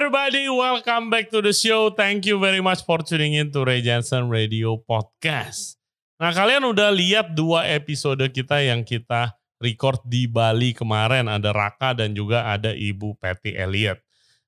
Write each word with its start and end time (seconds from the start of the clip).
everybody, 0.00 0.48
welcome 0.48 1.12
back 1.12 1.28
to 1.28 1.44
the 1.44 1.52
show. 1.52 1.92
Thank 1.92 2.24
you 2.24 2.40
very 2.40 2.64
much 2.64 2.80
for 2.88 3.04
tuning 3.04 3.36
in 3.36 3.52
to 3.52 3.68
Ray 3.68 3.84
Jensen 3.84 4.32
Radio 4.32 4.80
Podcast. 4.80 5.76
Nah 6.16 6.32
kalian 6.32 6.64
udah 6.64 6.88
lihat 6.88 7.36
dua 7.36 7.68
episode 7.68 8.24
kita 8.32 8.64
yang 8.64 8.80
kita 8.80 9.36
record 9.60 10.00
di 10.08 10.24
Bali 10.24 10.72
kemarin. 10.72 11.28
Ada 11.28 11.52
Raka 11.52 11.92
dan 11.92 12.16
juga 12.16 12.48
ada 12.48 12.72
Ibu 12.72 13.20
Patty 13.20 13.52
Elliot. 13.52 14.00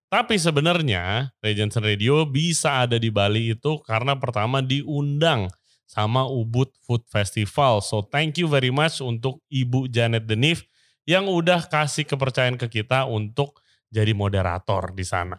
Tapi 0.08 0.40
sebenarnya 0.40 1.36
Ray 1.44 1.52
Jensen 1.52 1.84
Radio 1.84 2.24
bisa 2.24 2.88
ada 2.88 2.96
di 2.96 3.12
Bali 3.12 3.52
itu 3.52 3.76
karena 3.84 4.16
pertama 4.16 4.64
diundang 4.64 5.52
sama 5.84 6.24
Ubud 6.24 6.72
Food 6.88 7.04
Festival. 7.12 7.84
So 7.84 8.00
thank 8.08 8.40
you 8.40 8.48
very 8.48 8.72
much 8.72 9.04
untuk 9.04 9.44
Ibu 9.52 9.92
Janet 9.92 10.24
Denif 10.24 10.64
yang 11.04 11.28
udah 11.28 11.68
kasih 11.68 12.08
kepercayaan 12.08 12.56
ke 12.56 12.72
kita 12.72 13.04
untuk 13.04 13.60
jadi 13.92 14.16
moderator 14.16 14.96
di 14.96 15.04
sana. 15.04 15.36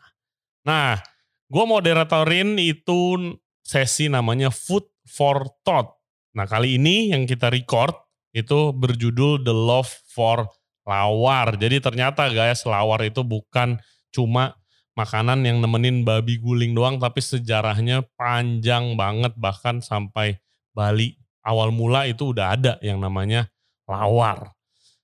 Nah, 0.64 1.02
gue 1.50 1.66
moderatorin 1.66 2.56
itu 2.62 3.34
sesi 3.66 4.08
namanya 4.08 4.54
Food 4.54 4.86
for 5.10 5.50
Thought. 5.66 5.98
Nah, 6.38 6.46
kali 6.46 6.78
ini 6.78 7.12
yang 7.12 7.26
kita 7.26 7.50
record 7.50 7.98
itu 8.34 8.70
berjudul 8.74 9.42
The 9.42 9.54
Love 9.54 9.90
for 10.14 10.46
Lawar. 10.86 11.56
Jadi 11.58 11.80
ternyata 11.80 12.28
guys, 12.30 12.68
lawar 12.68 13.02
itu 13.08 13.24
bukan 13.24 13.80
cuma 14.12 14.60
makanan 14.94 15.42
yang 15.48 15.58
nemenin 15.64 16.06
babi 16.06 16.38
guling 16.38 16.78
doang, 16.78 17.00
tapi 17.02 17.24
sejarahnya 17.24 18.06
panjang 18.20 18.94
banget 18.94 19.34
bahkan 19.40 19.82
sampai 19.82 20.38
Bali. 20.76 21.18
Awal 21.44 21.76
mula 21.76 22.08
itu 22.08 22.32
udah 22.32 22.56
ada 22.56 22.74
yang 22.80 23.04
namanya 23.04 23.52
lawar. 23.84 24.53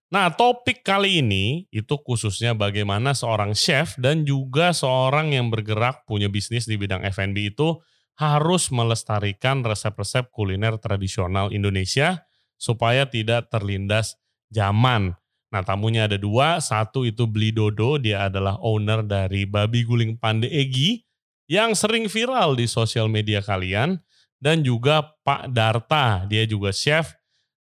Nah, 0.10 0.34
topik 0.34 0.82
kali 0.82 1.22
ini 1.22 1.70
itu 1.70 1.94
khususnya 2.02 2.58
bagaimana 2.58 3.14
seorang 3.14 3.54
chef 3.54 3.94
dan 4.02 4.26
juga 4.26 4.74
seorang 4.74 5.38
yang 5.38 5.54
bergerak 5.54 6.02
punya 6.10 6.26
bisnis 6.26 6.66
di 6.66 6.82
bidang 6.82 7.06
F&B 7.06 7.54
itu 7.54 7.78
harus 8.18 8.74
melestarikan 8.74 9.62
resep-resep 9.62 10.34
kuliner 10.34 10.82
tradisional 10.82 11.54
Indonesia 11.54 12.26
supaya 12.58 13.06
tidak 13.06 13.54
terlindas 13.54 14.18
zaman. 14.50 15.14
Nah, 15.54 15.62
tamunya 15.62 16.10
ada 16.10 16.18
dua. 16.18 16.58
Satu 16.58 17.06
itu 17.06 17.30
Beli 17.30 17.54
Dodo, 17.54 18.02
dia 18.02 18.26
adalah 18.26 18.58
owner 18.66 19.06
dari 19.06 19.46
Babi 19.46 19.86
Guling 19.86 20.18
Pande 20.18 20.50
Egi 20.50 21.06
yang 21.46 21.78
sering 21.78 22.10
viral 22.10 22.58
di 22.58 22.66
sosial 22.66 23.14
media 23.14 23.46
kalian. 23.46 24.02
Dan 24.40 24.64
juga 24.64 25.04
Pak 25.22 25.52
Darta, 25.52 26.24
dia 26.24 26.48
juga 26.48 26.72
chef 26.72 27.19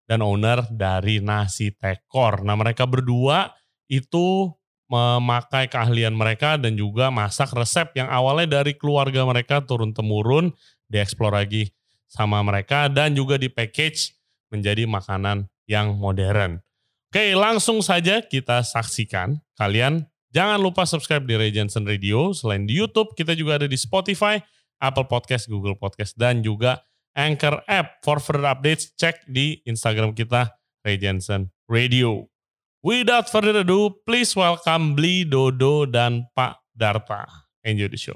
dan 0.09 0.25
owner 0.25 0.65
dari 0.73 1.21
Nasi 1.21 1.69
Tekor. 1.69 2.41
Nah 2.41 2.57
mereka 2.57 2.89
berdua 2.89 3.53
itu 3.85 4.49
memakai 4.89 5.69
keahlian 5.69 6.17
mereka 6.17 6.57
dan 6.57 6.73
juga 6.73 7.13
masak 7.13 7.53
resep 7.53 7.93
yang 7.93 8.09
awalnya 8.09 8.59
dari 8.59 8.73
keluarga 8.73 9.21
mereka 9.21 9.61
turun-temurun 9.61 10.49
dieksplor 10.89 11.37
lagi 11.37 11.69
sama 12.09 12.41
mereka 12.41 12.89
dan 12.89 13.13
juga 13.13 13.37
di 13.37 13.53
package 13.53 14.17
menjadi 14.49 14.89
makanan 14.89 15.45
yang 15.69 15.93
modern. 15.93 16.57
Oke 17.13 17.37
langsung 17.37 17.85
saja 17.85 18.25
kita 18.25 18.65
saksikan. 18.65 19.37
Kalian 19.53 20.09
jangan 20.33 20.57
lupa 20.57 20.89
subscribe 20.89 21.21
di 21.29 21.37
Regensen 21.37 21.85
Radio. 21.85 22.33
Selain 22.33 22.65
di 22.65 22.81
Youtube 22.81 23.13
kita 23.13 23.37
juga 23.37 23.61
ada 23.61 23.69
di 23.69 23.77
Spotify, 23.77 24.41
Apple 24.81 25.05
Podcast, 25.05 25.45
Google 25.45 25.77
Podcast 25.77 26.17
dan 26.17 26.41
juga 26.41 26.81
Anchor 27.17 27.65
app. 27.65 28.01
For 28.05 28.21
further 28.21 28.45
updates, 28.45 28.93
cek 28.93 29.25
di 29.25 29.61
Instagram 29.65 30.13
kita, 30.13 30.53
Ray 30.85 31.01
Jensen 31.01 31.49
Radio. 31.65 32.29
Without 32.79 33.27
further 33.27 33.65
ado, 33.65 33.91
please 34.07 34.31
welcome 34.37 34.95
Bli, 34.95 35.27
Dodo, 35.27 35.83
dan 35.83 36.31
Pak 36.31 36.63
Darta. 36.71 37.27
Enjoy 37.65 37.91
the 37.91 37.99
show. 37.99 38.15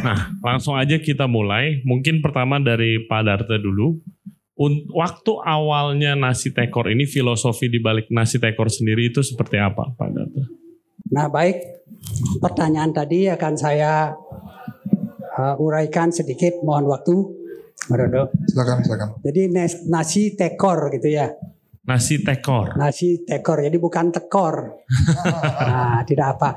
Nah, 0.00 0.32
langsung 0.40 0.74
aja 0.80 0.96
kita 0.96 1.28
mulai. 1.28 1.84
Mungkin 1.84 2.24
pertama 2.24 2.56
dari 2.56 3.04
Pak 3.04 3.20
Darta 3.20 3.60
dulu 3.60 4.00
waktu 4.92 5.32
awalnya 5.40 6.12
nasi 6.12 6.52
tekor 6.52 6.92
ini 6.92 7.08
filosofi 7.08 7.72
di 7.72 7.80
balik 7.80 8.12
nasi 8.12 8.36
tekor 8.36 8.68
sendiri 8.68 9.08
itu 9.08 9.24
seperti 9.24 9.56
apa 9.56 9.88
Pak 9.96 10.08
Data? 10.12 10.42
Nah 11.10 11.26
baik, 11.32 11.56
pertanyaan 12.44 12.92
tadi 12.92 13.26
akan 13.32 13.54
saya 13.56 14.12
uh, 15.40 15.54
uraikan 15.56 16.12
sedikit, 16.12 16.60
mohon 16.60 16.86
waktu, 16.92 17.40
Merodo. 17.88 18.28
Silakan, 18.46 18.84
silakan. 18.84 19.08
Jadi 19.24 19.42
nasi 19.88 20.36
tekor 20.36 20.92
gitu 20.92 21.08
ya. 21.08 21.32
Nasi 21.88 22.20
tekor. 22.20 22.76
Nasi 22.76 23.24
tekor, 23.24 23.64
jadi 23.64 23.74
bukan 23.80 24.12
tekor. 24.12 24.84
nah, 25.66 26.04
tidak 26.04 26.38
apa. 26.38 26.50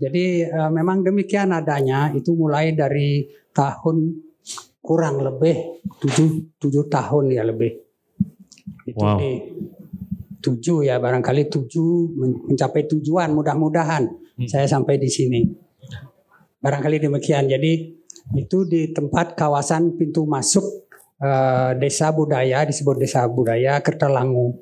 Jadi 0.00 0.48
uh, 0.48 0.72
memang 0.72 1.04
demikian 1.04 1.52
adanya. 1.52 2.10
Itu 2.16 2.34
mulai 2.34 2.72
dari 2.74 3.28
tahun 3.52 4.31
kurang 4.82 5.22
lebih 5.22 5.86
tujuh 6.02 6.58
tujuh 6.58 6.84
tahun 6.90 7.30
ya 7.30 7.46
lebih. 7.46 7.70
Itu 8.82 8.98
wow. 8.98 9.16
di 9.16 9.30
tujuh 10.42 10.90
ya 10.90 10.98
barangkali 10.98 11.46
tujuh 11.46 12.18
mencapai 12.50 12.90
tujuan 12.90 13.30
mudah-mudahan 13.30 14.10
hmm. 14.10 14.50
saya 14.50 14.66
sampai 14.66 14.98
di 14.98 15.06
sini. 15.06 15.40
Barangkali 16.58 16.98
demikian. 16.98 17.46
Jadi 17.46 17.94
itu 18.34 18.58
di 18.66 18.90
tempat 18.90 19.38
kawasan 19.38 19.94
pintu 19.94 20.26
masuk 20.26 20.90
uh, 21.22 21.78
desa 21.78 22.10
budaya 22.10 22.66
disebut 22.66 22.98
desa 22.98 23.22
budaya 23.30 23.78
Kertelangu. 23.78 24.58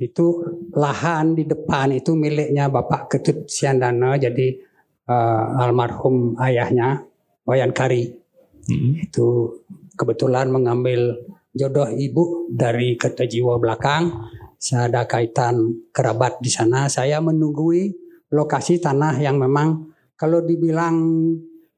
Itu 0.00 0.42
lahan 0.74 1.36
di 1.36 1.44
depan 1.44 1.92
itu 1.92 2.16
miliknya 2.16 2.72
Bapak 2.72 3.14
Ketut 3.14 3.46
Siandana 3.46 4.16
jadi 4.18 4.58
uh, 5.06 5.60
almarhum 5.60 6.34
ayahnya 6.40 7.04
Wayan 7.44 7.70
Kari 7.70 8.23
hmm. 8.68 9.08
itu 9.08 9.60
kebetulan 9.94 10.50
mengambil 10.50 11.16
jodoh 11.54 11.88
ibu 11.88 12.50
dari 12.50 12.98
kota 12.98 13.24
jiwa 13.24 13.56
belakang. 13.62 14.10
Saya 14.58 14.88
ada 14.88 15.04
kaitan 15.04 15.86
kerabat 15.92 16.40
di 16.40 16.48
sana. 16.48 16.88
Saya 16.88 17.20
menunggui 17.20 17.92
lokasi 18.32 18.80
tanah 18.80 19.20
yang 19.20 19.36
memang 19.36 19.92
kalau 20.16 20.40
dibilang 20.40 20.96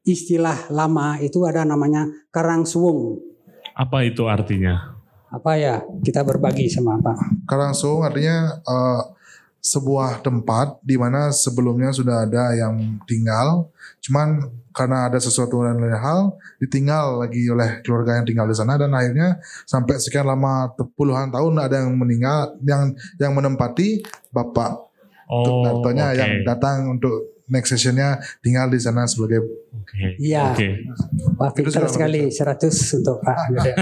istilah 0.07 0.71
lama 0.71 1.19
itu 1.19 1.43
ada 1.43 1.67
namanya 1.67 2.07
karang 2.31 2.63
suwung. 2.63 3.19
Apa 3.75 4.07
itu 4.07 4.25
artinya? 4.25 4.97
Apa 5.27 5.59
ya? 5.59 5.83
Kita 5.99 6.23
berbagi 6.23 6.71
sama 6.71 6.95
Pak. 7.03 7.45
Karang 7.45 7.75
suwung 7.75 8.07
artinya 8.07 8.55
uh, 8.63 9.03
sebuah 9.61 10.23
tempat 10.23 10.79
di 10.85 10.95
mana 10.95 11.33
sebelumnya 11.33 11.91
sudah 11.91 12.23
ada 12.23 12.55
yang 12.55 13.01
tinggal, 13.03 13.67
cuman 13.99 14.47
karena 14.71 15.09
ada 15.09 15.17
sesuatu 15.17 15.65
dan 15.65 15.81
lain 15.81 15.97
hal 15.97 16.37
ditinggal 16.61 17.25
lagi 17.25 17.49
oleh 17.49 17.81
keluarga 17.81 18.21
yang 18.21 18.25
tinggal 18.29 18.45
di 18.45 18.55
sana. 18.55 18.77
Dan 18.77 18.93
akhirnya 18.93 19.41
sampai 19.65 19.97
sekian 19.97 20.29
lama 20.29 20.71
puluhan 20.93 21.33
tahun 21.33 21.53
ada 21.57 21.81
yang 21.83 21.97
meninggal 21.97 22.57
yang 22.63 22.93
yang 23.17 23.33
menempati 23.33 24.05
bapak. 24.29 24.87
Oh, 25.27 25.83
okay. 25.83 26.15
yang 26.15 26.47
datang 26.47 26.87
untuk 26.87 27.36
next 27.47 27.71
sessionnya 27.71 28.19
tinggal 28.43 28.67
di 28.67 28.79
sana 28.79 29.07
sebagai 29.07 29.43
Iya. 30.19 30.53
Okay. 30.53 30.71
Pintar 31.57 31.87
sekali 31.89 32.29
100 32.29 32.99
untuk 33.01 33.17
Pak. 33.23 33.37
ya. 33.55 33.73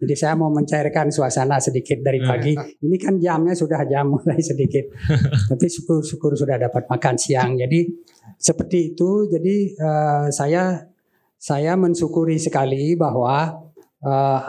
Jadi 0.00 0.14
saya 0.16 0.34
mau 0.36 0.48
mencairkan 0.48 1.12
suasana 1.12 1.60
sedikit 1.60 2.00
dari 2.00 2.20
pagi. 2.24 2.56
Ini 2.56 2.96
kan 2.96 3.20
jamnya 3.20 3.52
sudah 3.52 3.84
jam 3.84 4.12
mulai 4.12 4.40
sedikit. 4.40 4.88
Tapi 5.50 5.66
syukur-syukur 5.66 6.36
sudah 6.36 6.56
dapat 6.56 6.88
makan 6.88 7.16
siang. 7.20 7.56
Jadi 7.58 7.84
seperti 8.40 8.94
itu. 8.94 9.28
Jadi 9.28 9.76
uh, 9.76 10.28
saya 10.32 10.88
saya 11.40 11.76
mensyukuri 11.76 12.36
sekali 12.40 12.96
bahwa 12.96 13.60
uh, 14.04 14.40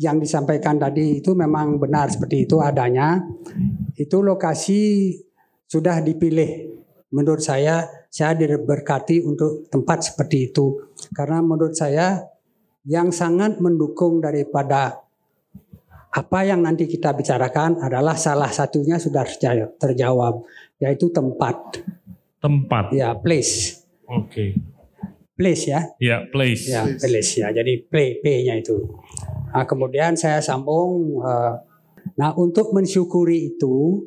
yang 0.00 0.16
disampaikan 0.16 0.80
tadi 0.80 1.20
itu 1.20 1.36
memang 1.36 1.76
benar 1.82 2.10
seperti 2.10 2.46
itu 2.46 2.62
adanya. 2.62 3.18
Itu 3.98 4.22
lokasi 4.22 5.12
sudah 5.66 6.02
dipilih. 6.02 6.79
Menurut 7.10 7.42
saya 7.42 7.90
saya 8.06 8.38
diberkati 8.38 9.22
untuk 9.26 9.66
tempat 9.66 10.10
seperti 10.10 10.50
itu 10.50 10.94
karena 11.10 11.42
menurut 11.42 11.74
saya 11.74 12.22
yang 12.86 13.10
sangat 13.10 13.58
mendukung 13.58 14.22
daripada 14.22 15.02
apa 16.10 16.42
yang 16.42 16.66
nanti 16.66 16.90
kita 16.90 17.14
bicarakan 17.14 17.78
adalah 17.78 18.18
salah 18.18 18.50
satunya 18.50 18.98
sudah 18.98 19.22
terjawab 19.78 20.42
yaitu 20.82 21.10
tempat. 21.14 21.86
Tempat. 22.42 22.90
Ya, 22.90 23.14
place. 23.14 23.84
Oke. 24.10 24.26
Okay. 24.26 24.50
Place 25.38 25.64
ya. 25.70 25.80
Ya, 26.02 26.26
place. 26.26 26.66
Ya, 26.66 26.82
place 26.84 27.32
ya. 27.38 27.48
Jadi 27.54 27.86
play 27.86 28.18
P-nya 28.18 28.58
itu. 28.58 28.90
Nah, 29.54 29.64
kemudian 29.64 30.18
saya 30.18 30.42
sambung 30.42 31.20
uh, 31.22 31.62
nah 32.18 32.34
untuk 32.34 32.74
mensyukuri 32.74 33.54
itu 33.54 34.04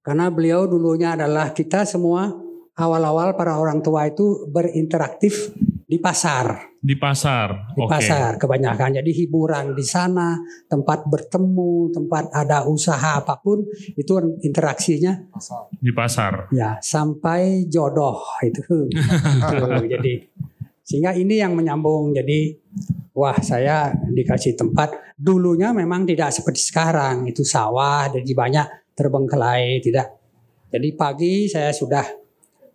karena 0.00 0.32
beliau 0.32 0.64
dulunya 0.64 1.12
adalah 1.12 1.52
kita 1.52 1.84
semua 1.84 2.32
awal-awal 2.80 3.36
para 3.36 3.60
orang 3.60 3.84
tua 3.84 4.08
itu 4.08 4.48
berinteraktif 4.48 5.52
di 5.90 5.98
pasar. 5.98 6.70
Di 6.80 6.96
pasar. 6.96 7.76
di 7.76 7.82
Oke. 7.84 7.92
pasar 7.92 8.40
kebanyakan. 8.40 9.02
Jadi 9.02 9.10
hiburan 9.12 9.76
di 9.76 9.84
sana, 9.84 10.38
tempat 10.64 11.04
bertemu, 11.04 11.92
tempat 11.92 12.32
ada 12.32 12.64
usaha 12.64 13.20
apa 13.20 13.36
pun 13.42 13.60
itu 13.98 14.12
interaksinya 14.40 15.28
Di 15.76 15.92
pasar. 15.92 16.48
ya 16.54 16.80
sampai 16.80 17.68
jodoh 17.68 18.22
itu. 18.40 18.88
Jadi 19.92 20.14
sehingga 20.80 21.12
ini 21.12 21.42
yang 21.42 21.52
menyambung. 21.52 22.16
Jadi 22.16 22.54
wah 23.12 23.36
saya 23.42 23.92
dikasih 23.92 24.56
tempat 24.56 25.12
dulunya 25.18 25.74
memang 25.76 26.08
tidak 26.08 26.32
seperti 26.32 26.64
sekarang 26.72 27.28
itu 27.28 27.44
sawah 27.44 28.08
jadi 28.08 28.32
banyak 28.32 28.66
terbengkelai 29.00 29.80
tidak. 29.80 30.20
Jadi 30.68 30.88
pagi 30.92 31.48
saya 31.48 31.72
sudah 31.72 32.04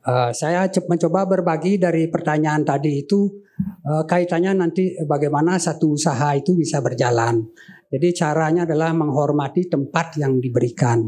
eh, 0.02 0.32
saya 0.34 0.66
mencoba 0.66 1.30
berbagi 1.30 1.78
dari 1.78 2.10
pertanyaan 2.10 2.66
tadi 2.66 3.06
itu 3.06 3.30
eh, 3.62 4.04
kaitannya 4.10 4.58
nanti 4.58 4.98
bagaimana 5.06 5.62
satu 5.62 5.94
usaha 5.94 6.34
itu 6.34 6.58
bisa 6.58 6.82
berjalan. 6.82 7.46
Jadi 7.94 8.08
caranya 8.18 8.66
adalah 8.66 8.92
menghormati 8.98 9.70
tempat 9.70 10.18
yang 10.18 10.42
diberikan. 10.42 11.06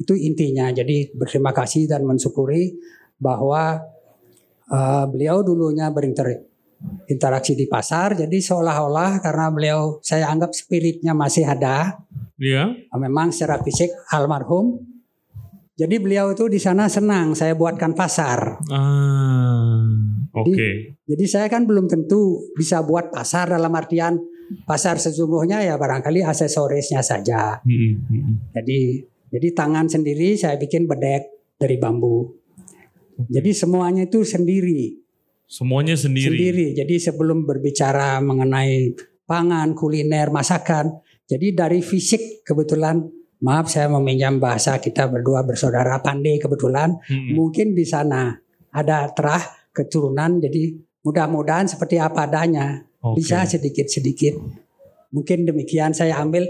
Itu 0.00 0.16
intinya. 0.16 0.72
Jadi 0.72 1.12
berterima 1.12 1.52
kasih 1.52 1.84
dan 1.84 2.08
mensyukuri 2.08 2.72
bahwa 3.20 3.78
eh, 4.72 5.04
beliau 5.12 5.44
dulunya 5.44 5.92
berinteraksi 5.92 7.52
di 7.54 7.68
pasar. 7.68 8.16
Jadi 8.16 8.40
seolah-olah 8.40 9.20
karena 9.20 9.46
beliau 9.52 10.00
saya 10.00 10.32
anggap 10.32 10.56
spiritnya 10.56 11.12
masih 11.12 11.46
ada. 11.46 12.00
Iya. 12.38 12.74
Memang 12.98 13.30
secara 13.30 13.62
fisik 13.62 13.90
almarhum. 14.10 14.80
Jadi 15.74 15.98
beliau 15.98 16.30
itu 16.30 16.46
di 16.46 16.62
sana 16.62 16.86
senang 16.86 17.34
saya 17.34 17.58
buatkan 17.58 17.98
pasar. 17.98 18.62
Ah, 18.70 19.82
Oke. 20.38 20.98
Jadi 21.02 21.24
saya 21.26 21.50
kan 21.50 21.66
belum 21.66 21.90
tentu 21.90 22.46
bisa 22.54 22.82
buat 22.86 23.10
pasar 23.10 23.50
dalam 23.50 23.74
artian 23.74 24.18
pasar 24.66 25.02
sesungguhnya 25.02 25.66
ya 25.66 25.74
barangkali 25.74 26.22
aksesorisnya 26.22 27.02
saja. 27.02 27.58
Mm-mm. 27.66 28.54
Jadi 28.54 29.02
jadi 29.34 29.48
tangan 29.50 29.90
sendiri 29.90 30.38
saya 30.38 30.54
bikin 30.54 30.86
bedek 30.86 31.26
dari 31.58 31.74
bambu. 31.74 32.30
Jadi 33.30 33.50
semuanya 33.54 34.06
itu 34.10 34.22
sendiri, 34.26 34.94
Semuanya 35.46 35.94
sendiri. 35.94 36.34
sendiri. 36.34 36.66
Jadi 36.74 36.94
sebelum 36.98 37.46
berbicara 37.46 38.18
mengenai 38.18 38.90
pangan, 39.22 39.74
kuliner, 39.74 40.34
masakan, 40.34 40.98
jadi 41.24 41.56
dari 41.56 41.80
fisik 41.80 42.44
kebetulan 42.44 43.00
maaf 43.40 43.68
saya 43.68 43.88
meminjam 43.92 44.40
bahasa 44.40 44.80
kita 44.80 45.08
berdua 45.08 45.44
bersaudara 45.44 46.00
pandai 46.00 46.40
kebetulan 46.40 46.96
Mm-mm. 46.96 47.36
mungkin 47.36 47.72
di 47.76 47.84
sana 47.84 48.32
ada 48.72 49.08
terah 49.12 49.42
keturunan 49.74 50.38
jadi 50.40 50.74
mudah-mudahan 51.04 51.68
seperti 51.68 52.00
apa 52.00 52.24
adanya 52.24 52.80
Oke. 53.04 53.20
bisa 53.20 53.44
sedikit-sedikit. 53.44 54.40
Mungkin 55.12 55.44
demikian 55.46 55.92
saya 55.92 56.18
ambil. 56.18 56.48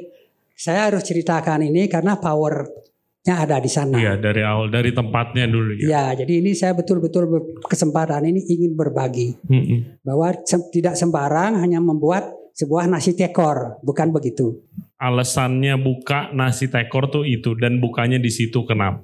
Saya 0.55 0.87
harus 0.87 1.03
ceritakan 1.03 1.67
ini 1.67 1.91
karena 1.91 2.15
powernya 2.15 3.35
ada 3.43 3.59
di 3.59 3.67
sana. 3.67 3.99
Iya 3.99 4.15
dari 4.23 4.47
awal 4.47 4.71
dari 4.71 4.95
tempatnya 4.95 5.51
dulu 5.51 5.75
ya. 5.83 5.87
Ya, 5.91 6.05
jadi 6.23 6.39
ini 6.39 6.55
saya 6.55 6.79
betul-betul 6.79 7.27
kesempatan 7.67 8.23
ini 8.31 8.39
ingin 8.47 8.79
berbagi 8.79 9.35
Mm-mm. 9.51 9.99
bahwa 10.07 10.31
sem- 10.47 10.71
tidak 10.71 10.95
sembarang 10.95 11.59
hanya 11.59 11.83
membuat 11.83 12.31
sebuah 12.55 12.87
nasi 12.87 13.19
tekor, 13.19 13.83
bukan 13.83 14.15
begitu. 14.15 14.63
Alasannya 14.97 15.75
buka 15.77 16.31
nasi 16.33 16.71
tekor 16.71 17.11
tuh 17.11 17.27
itu 17.27 17.59
dan 17.59 17.83
bukanya 17.83 18.17
di 18.17 18.31
situ 18.31 18.63
kenapa? 18.63 19.03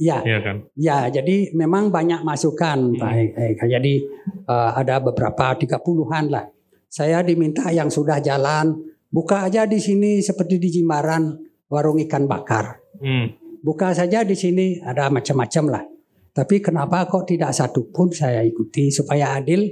Ya, 0.00 0.24
Iya 0.24 0.38
kan? 0.40 0.56
ya, 0.80 1.12
jadi 1.12 1.52
memang 1.52 1.92
banyak 1.92 2.24
masukan, 2.24 2.96
Pak. 2.96 3.12
Eka. 3.36 3.64
Jadi 3.68 4.00
eh, 4.48 4.70
ada 4.72 4.96
beberapa 5.04 5.52
tiga 5.60 5.76
puluhan 5.76 6.32
lah. 6.32 6.48
Saya 6.88 7.20
diminta 7.20 7.68
yang 7.68 7.92
sudah 7.92 8.22
jalan, 8.22 8.72
buka 9.12 9.44
aja 9.44 9.68
di 9.68 9.76
sini 9.76 10.24
seperti 10.24 10.56
di 10.56 10.80
Jimbaran 10.80 11.36
warung 11.68 12.00
ikan 12.06 12.24
bakar. 12.24 12.80
Hmm. 12.94 13.26
buka 13.64 13.90
saja 13.90 14.22
di 14.22 14.38
sini 14.38 14.78
ada 14.78 15.10
macam-macam 15.10 15.64
lah. 15.72 15.84
Tapi 16.30 16.62
kenapa 16.62 17.08
kok 17.10 17.26
tidak 17.26 17.50
satu 17.50 17.90
pun 17.90 18.12
saya 18.12 18.44
ikuti 18.44 18.92
supaya 18.92 19.34
adil? 19.40 19.66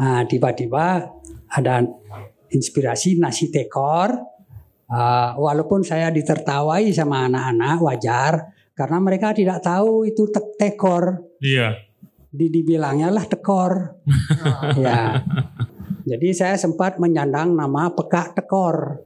Nah, 0.00 0.24
tiba-tiba 0.26 1.06
ada 1.52 1.84
inspirasi 2.52 3.16
nasi 3.16 3.48
tekor. 3.48 4.12
Ah, 4.92 5.32
walaupun 5.40 5.80
saya 5.80 6.12
ditertawai 6.12 6.84
sama 6.92 7.24
anak-anak 7.24 7.76
wajar 7.80 8.32
karena 8.76 8.98
mereka 9.00 9.32
tidak 9.32 9.64
tahu 9.64 10.04
itu 10.04 10.28
tek- 10.28 10.56
tekor. 10.60 11.32
Iya. 11.40 11.80
Di 12.28 12.52
dibilangnya 12.52 13.08
lah 13.08 13.24
tekor. 13.24 13.72
ya. 14.84 15.24
Jadi 16.04 16.28
saya 16.36 16.60
sempat 16.60 17.00
menyandang 17.00 17.56
nama 17.56 17.88
pekak 17.96 18.36
tekor. 18.36 19.00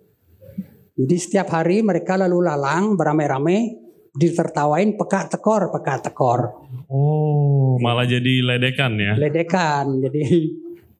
Jadi 0.96 1.16
setiap 1.20 1.52
hari 1.54 1.84
mereka 1.84 2.16
lalu 2.16 2.40
lalang 2.40 2.96
beramai-ramai 2.96 3.86
ditertawain 4.16 4.96
pekak 4.96 5.28
tekor, 5.28 5.68
pekak 5.68 6.08
tekor. 6.08 6.56
Oh, 6.88 7.76
malah 7.78 8.08
jadi 8.08 8.40
ledekan 8.40 8.96
ya. 8.96 9.12
Ledekan. 9.14 10.00
Jadi 10.00 10.24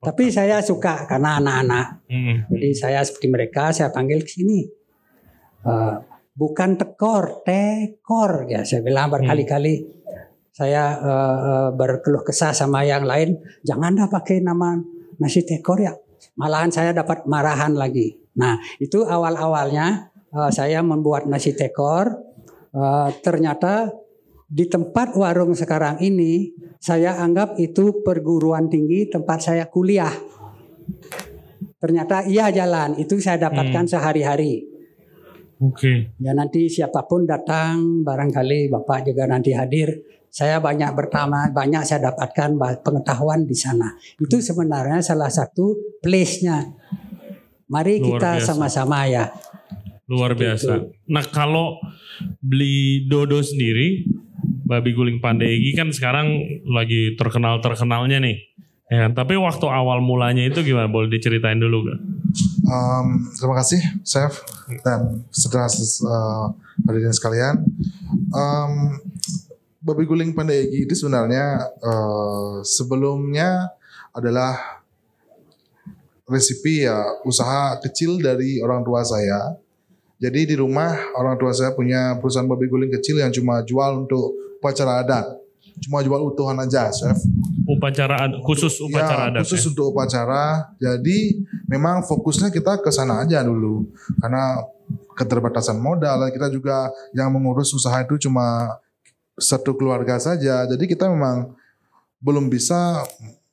tapi 0.06 0.30
saya 0.30 0.62
suka 0.62 1.02
karena 1.10 1.42
anak-anak. 1.42 2.06
Mm. 2.06 2.46
Jadi 2.54 2.68
saya 2.78 3.02
seperti 3.02 3.26
mereka 3.26 3.74
saya 3.74 3.90
panggil 3.90 4.22
ke 4.22 4.30
sini. 4.30 4.62
Eh, 5.66 5.96
bukan 6.30 6.78
tekor, 6.78 7.42
tekor 7.42 8.46
ya 8.46 8.62
saya 8.62 8.86
bilang 8.86 9.10
berkali-kali. 9.10 9.82
Saya 10.54 10.94
eh, 10.94 11.38
eh, 11.42 11.68
berkeluh 11.74 12.22
kesah 12.22 12.54
sama 12.54 12.86
yang 12.86 13.02
lain, 13.02 13.34
jangan 13.66 13.98
dah 13.98 14.06
pakai 14.06 14.46
nama 14.46 14.78
nasi 15.18 15.42
tekor 15.42 15.82
ya. 15.82 15.98
Malahan 16.38 16.70
saya 16.70 16.94
dapat 16.94 17.26
marahan 17.26 17.74
lagi. 17.74 18.14
Nah, 18.38 18.62
itu 18.78 19.02
awal-awalnya 19.02 20.14
eh, 20.30 20.50
saya 20.54 20.86
membuat 20.86 21.26
nasi 21.26 21.50
tekor. 21.50 22.14
Eh, 22.70 23.08
ternyata 23.26 23.90
di 24.46 24.70
tempat 24.70 25.18
warung 25.18 25.58
sekarang 25.58 25.98
ini 25.98 26.54
saya 26.78 27.18
anggap 27.18 27.58
itu 27.58 28.06
perguruan 28.06 28.70
tinggi 28.70 29.10
tempat 29.10 29.42
saya 29.42 29.66
kuliah. 29.66 30.12
Ternyata 31.82 32.24
iya 32.30 32.48
jalan, 32.54 32.96
itu 32.96 33.18
saya 33.18 33.50
dapatkan 33.50 33.84
sehari-hari. 33.90 34.64
Oke. 35.60 36.14
Ya 36.20 36.32
nanti 36.36 36.68
siapa 36.68 37.04
pun 37.08 37.24
datang, 37.24 38.04
barangkali 38.06 38.68
Bapak 38.70 39.08
juga 39.08 39.26
nanti 39.26 39.56
hadir. 39.56 39.92
Saya 40.28 40.60
banyak 40.60 40.92
bertama, 40.92 41.48
banyak 41.48 41.80
saya 41.80 42.12
dapatkan 42.12 42.60
pengetahuan 42.84 43.48
di 43.48 43.56
sana. 43.56 43.96
Itu 44.20 44.36
sebenarnya 44.36 45.00
salah 45.00 45.32
satu 45.32 45.96
place-nya. 46.04 46.60
Mari 47.72 47.98
Luar 47.98 48.20
kita 48.20 48.30
biasa. 48.36 48.46
sama-sama 48.52 49.08
ya. 49.08 49.32
Luar 50.06 50.36
Seperti 50.36 50.44
biasa. 50.44 50.72
Nah 51.08 51.24
kalau 51.32 51.80
beli 52.38 53.08
dodo 53.08 53.40
sendiri, 53.40 54.06
babi 54.66 54.90
guling 54.92 55.22
pandegi 55.22 55.72
kan 55.78 55.94
sekarang 55.94 56.26
lagi 56.66 57.14
terkenal 57.14 57.62
terkenalnya 57.62 58.18
nih. 58.18 58.36
Ya, 58.86 59.10
kan? 59.10 59.18
tapi 59.18 59.34
waktu 59.34 59.66
awal 59.66 59.98
mulanya 59.98 60.46
itu 60.46 60.62
gimana? 60.62 60.86
Boleh 60.86 61.10
diceritain 61.10 61.58
dulu 61.58 61.90
gak? 61.90 61.98
Um, 62.66 63.30
terima 63.34 63.58
kasih, 63.58 63.82
Chef 64.06 64.46
dan 64.86 65.26
saudara 65.34 65.66
uh, 65.66 66.54
hadirin 66.86 67.14
sekalian. 67.14 67.66
Um, 68.30 69.02
babi 69.82 70.06
guling 70.06 70.34
pandegi 70.34 70.86
itu 70.86 70.94
sebenarnya 70.98 71.66
uh, 71.82 72.62
sebelumnya 72.62 73.74
adalah 74.14 74.82
resipi 76.26 76.86
ya 76.86 77.22
usaha 77.22 77.78
kecil 77.82 78.18
dari 78.22 78.62
orang 78.62 78.82
tua 78.86 79.02
saya. 79.02 79.58
Jadi 80.22 80.54
di 80.54 80.54
rumah 80.58 80.94
orang 81.18 81.38
tua 81.38 81.50
saya 81.54 81.74
punya 81.74 82.18
perusahaan 82.22 82.46
babi 82.46 82.70
guling 82.70 82.90
kecil 82.98 83.18
yang 83.18 83.34
cuma 83.34 83.62
jual 83.66 84.06
untuk 84.06 84.45
upacara 84.66 85.06
adat. 85.06 85.26
Cuma 85.76 86.00
jual 86.00 86.18
utuhan 86.32 86.56
aja, 86.58 86.88
Chef. 86.90 87.14
Upacara 87.68 88.26
ad- 88.26 88.40
khusus 88.42 88.80
upacara 88.80 89.28
ya, 89.28 89.30
adat. 89.30 89.40
khusus 89.44 89.62
ya? 89.62 89.68
untuk 89.70 89.94
upacara. 89.94 90.72
Jadi 90.82 91.46
memang 91.70 92.02
fokusnya 92.02 92.50
kita 92.50 92.82
ke 92.82 92.90
sana 92.90 93.22
aja 93.22 93.44
dulu 93.46 93.86
karena 94.18 94.62
keterbatasan 95.18 95.76
modal 95.82 96.30
kita 96.30 96.48
juga 96.48 96.88
yang 97.12 97.28
mengurus 97.34 97.74
usaha 97.74 97.96
itu 98.00 98.28
cuma 98.28 98.78
satu 99.36 99.76
keluarga 99.76 100.16
saja. 100.16 100.64
Jadi 100.64 100.84
kita 100.88 101.12
memang 101.12 101.52
belum 102.24 102.48
bisa 102.48 103.04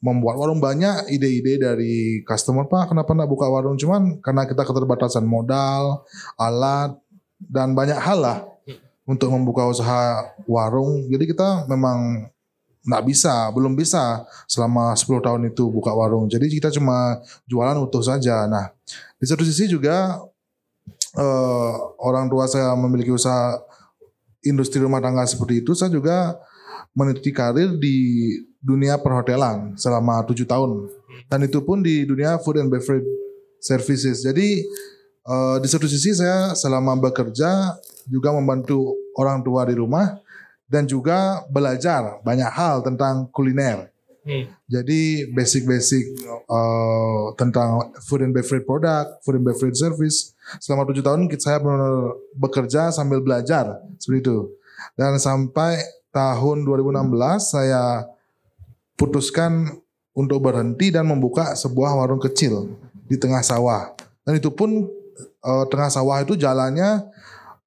membuat 0.03 0.35
warung 0.35 0.59
banyak 0.59 1.07
ide-ide 1.15 1.59
dari 1.63 2.19
customer 2.27 2.67
pak 2.67 2.91
kenapa 2.91 3.15
nggak 3.15 3.31
buka 3.31 3.47
warung 3.47 3.79
cuman 3.79 4.19
karena 4.19 4.43
kita 4.43 4.67
keterbatasan 4.67 5.23
modal 5.23 6.03
alat 6.35 6.99
dan 7.39 7.71
banyak 7.71 7.95
hal 7.95 8.19
lah 8.19 8.39
untuk 9.03 9.29
membuka 9.31 9.67
usaha 9.67 10.31
warung. 10.47 11.07
Jadi 11.11 11.35
kita 11.35 11.67
memang 11.67 12.27
nggak 12.83 13.03
bisa 13.07 13.47
belum 13.55 13.79
bisa 13.79 14.27
selama 14.43 14.91
10 14.91 15.23
tahun 15.23 15.41
itu 15.51 15.63
buka 15.71 15.95
warung. 15.95 16.27
Jadi 16.27 16.51
kita 16.51 16.71
cuma 16.71 17.19
jualan 17.47 17.79
utuh 17.79 18.03
saja. 18.03 18.43
Nah 18.47 18.71
di 19.19 19.25
satu 19.27 19.43
sisi 19.43 19.71
juga 19.71 20.19
eh, 21.15 21.73
orang 22.03 22.27
tua 22.27 22.47
saya 22.47 22.75
memiliki 22.75 23.11
usaha 23.11 23.59
industri 24.43 24.83
rumah 24.83 24.99
tangga 24.99 25.23
seperti 25.23 25.63
itu 25.63 25.71
saya 25.71 25.87
juga 25.87 26.35
meniti 26.91 27.31
karir 27.31 27.79
di 27.79 27.95
dunia 28.59 28.99
perhotelan 28.99 29.75
selama 29.79 30.23
tujuh 30.27 30.47
tahun. 30.47 30.87
Dan 31.27 31.47
itu 31.47 31.59
pun 31.63 31.79
di 31.83 32.03
dunia 32.03 32.39
food 32.39 32.61
and 32.61 32.69
beverage 32.69 33.07
services. 33.63 34.21
Jadi 34.21 34.67
uh, 35.27 35.57
di 35.59 35.67
satu 35.67 35.87
sisi 35.87 36.15
saya 36.15 36.55
selama 36.55 36.95
bekerja 36.99 37.79
juga 38.07 38.31
membantu 38.35 38.95
orang 39.15 39.43
tua 39.43 39.63
di 39.67 39.75
rumah 39.77 40.19
dan 40.67 40.89
juga 40.89 41.45
belajar 41.51 42.19
banyak 42.25 42.49
hal 42.49 42.81
tentang 42.81 43.29
kuliner. 43.29 43.93
Hmm. 44.23 44.47
Jadi 44.71 45.27
basic-basic 45.35 46.15
uh, 46.47 47.35
tentang 47.35 47.91
food 48.07 48.23
and 48.23 48.31
beverage 48.31 48.63
product, 48.63 49.19
food 49.27 49.43
and 49.43 49.45
beverage 49.45 49.75
service. 49.75 50.31
Selama 50.63 50.87
tujuh 50.87 51.03
tahun 51.03 51.27
saya 51.35 51.59
benar 51.59 52.15
bekerja 52.31 52.95
sambil 52.95 53.19
belajar 53.19 53.83
seperti 53.99 54.23
itu. 54.23 54.37
Dan 54.95 55.19
sampai 55.19 55.83
tahun 56.15 56.63
2016 56.63 57.03
saya 57.43 58.07
putuskan 58.95 59.75
untuk 60.15 60.39
berhenti 60.39 60.87
dan 60.93 61.03
membuka 61.03 61.51
sebuah 61.59 61.99
warung 61.99 62.23
kecil 62.23 62.71
di 63.11 63.19
tengah 63.19 63.43
sawah. 63.43 63.91
Dan 64.23 64.39
itu 64.39 64.47
pun 64.55 64.87
uh, 65.43 65.67
tengah 65.67 65.91
sawah 65.91 66.23
itu 66.23 66.39
jalannya 66.39 67.03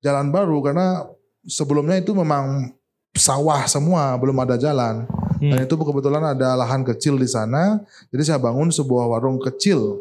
jalan 0.01 0.33
baru 0.33 0.59
karena 0.65 1.07
sebelumnya 1.47 2.01
itu 2.01 2.17
memang 2.17 2.75
sawah 3.17 3.65
semua, 3.69 4.17
belum 4.21 4.37
ada 4.45 4.61
jalan. 4.61 5.09
Hmm. 5.37 5.53
Dan 5.53 5.69
itu 5.69 5.75
kebetulan 5.77 6.37
ada 6.37 6.57
lahan 6.57 6.85
kecil 6.85 7.21
di 7.21 7.29
sana. 7.29 7.81
Jadi 8.09 8.23
saya 8.25 8.39
bangun 8.41 8.73
sebuah 8.73 9.09
warung 9.17 9.37
kecil 9.41 10.01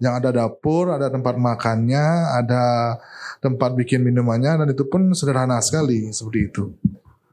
yang 0.00 0.16
ada 0.16 0.32
dapur, 0.32 0.88
ada 0.88 1.12
tempat 1.12 1.36
makannya, 1.36 2.04
ada 2.40 2.96
tempat 3.44 3.76
bikin 3.76 4.00
minumannya 4.00 4.64
dan 4.64 4.68
itu 4.72 4.88
pun 4.88 5.12
sederhana 5.12 5.60
sekali 5.60 6.08
seperti 6.08 6.40
itu. 6.48 6.64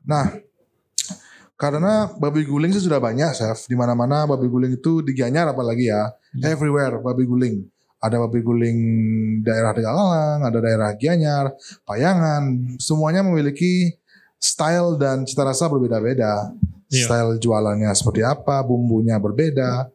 Nah, 0.03 0.35
karena 1.55 2.11
babi 2.19 2.43
guling 2.43 2.75
sih 2.75 2.83
sudah 2.83 2.99
banyak, 2.99 3.31
chef. 3.31 3.67
Di 3.71 3.75
mana-mana 3.75 4.27
babi 4.27 4.51
guling 4.51 4.75
itu 4.75 4.99
di 4.99 5.15
Gianyar 5.15 5.55
apalagi 5.55 5.87
ya. 5.87 6.11
Hmm. 6.35 6.43
Everywhere 6.43 6.99
babi 6.99 7.23
guling. 7.23 7.63
Ada 7.97 8.21
babi 8.21 8.45
guling 8.45 8.79
daerah 9.41 9.73
Tegalang, 9.73 10.45
ada 10.45 10.57
daerah 10.61 10.93
Gianyar, 10.93 11.49
Payangan, 11.81 12.77
semuanya 12.77 13.25
memiliki 13.25 13.97
style 14.37 15.01
dan 15.01 15.25
cita 15.25 15.41
rasa 15.41 15.65
berbeda-beda. 15.65 16.53
Iya. 16.87 17.09
Style 17.09 17.31
jualannya 17.41 17.89
seperti 17.97 18.21
apa, 18.21 18.61
bumbunya 18.61 19.17
berbeda, 19.17 19.89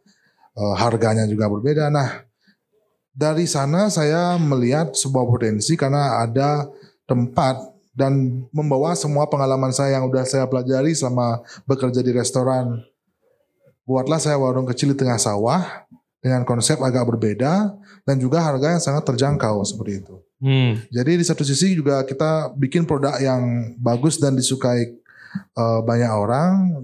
uh, 0.59 0.75
harganya 0.77 1.25
juga 1.31 1.47
berbeda. 1.47 1.89
Nah, 1.89 2.27
dari 3.15 3.47
sana 3.47 3.87
saya 3.93 4.35
melihat 4.41 4.93
sebuah 4.97 5.25
potensi 5.29 5.79
karena 5.79 6.21
ada 6.25 6.67
tempat 7.07 7.73
dan 7.93 8.45
membawa 8.51 8.97
semua 8.97 9.29
pengalaman 9.29 9.69
saya 9.69 10.01
yang 10.01 10.09
udah 10.09 10.25
saya 10.25 10.49
pelajari 10.49 10.97
selama 10.97 11.45
bekerja 11.69 12.01
di 12.01 12.13
restoran. 12.17 12.81
Buatlah 13.85 14.17
saya 14.17 14.41
warung 14.41 14.65
kecil 14.65 14.97
di 14.97 14.97
tengah 14.97 15.21
sawah 15.21 15.85
dengan 16.23 16.47
konsep 16.47 16.79
agak 16.79 17.03
berbeda 17.03 17.75
dan 18.07 18.17
juga 18.17 18.47
harga 18.47 18.79
yang 18.79 18.83
sangat 18.83 19.03
terjangkau 19.11 19.67
seperti 19.67 20.07
itu. 20.07 20.17
Hmm. 20.39 20.79
Jadi 20.91 21.19
di 21.19 21.25
satu 21.27 21.43
sisi 21.43 21.75
juga 21.75 22.03
kita 22.07 22.55
bikin 22.55 22.87
produk 22.87 23.19
yang 23.19 23.75
bagus 23.83 24.23
dan 24.23 24.39
disukai 24.39 25.03
uh, 25.59 25.83
banyak 25.83 26.11
orang 26.11 26.83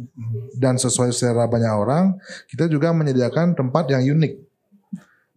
dan 0.58 0.74
sesuai 0.74 1.14
selera 1.14 1.46
banyak 1.46 1.70
orang, 1.70 2.18
kita 2.50 2.66
juga 2.66 2.90
menyediakan 2.90 3.54
tempat 3.54 3.94
yang 3.94 4.18
unik. 4.18 4.34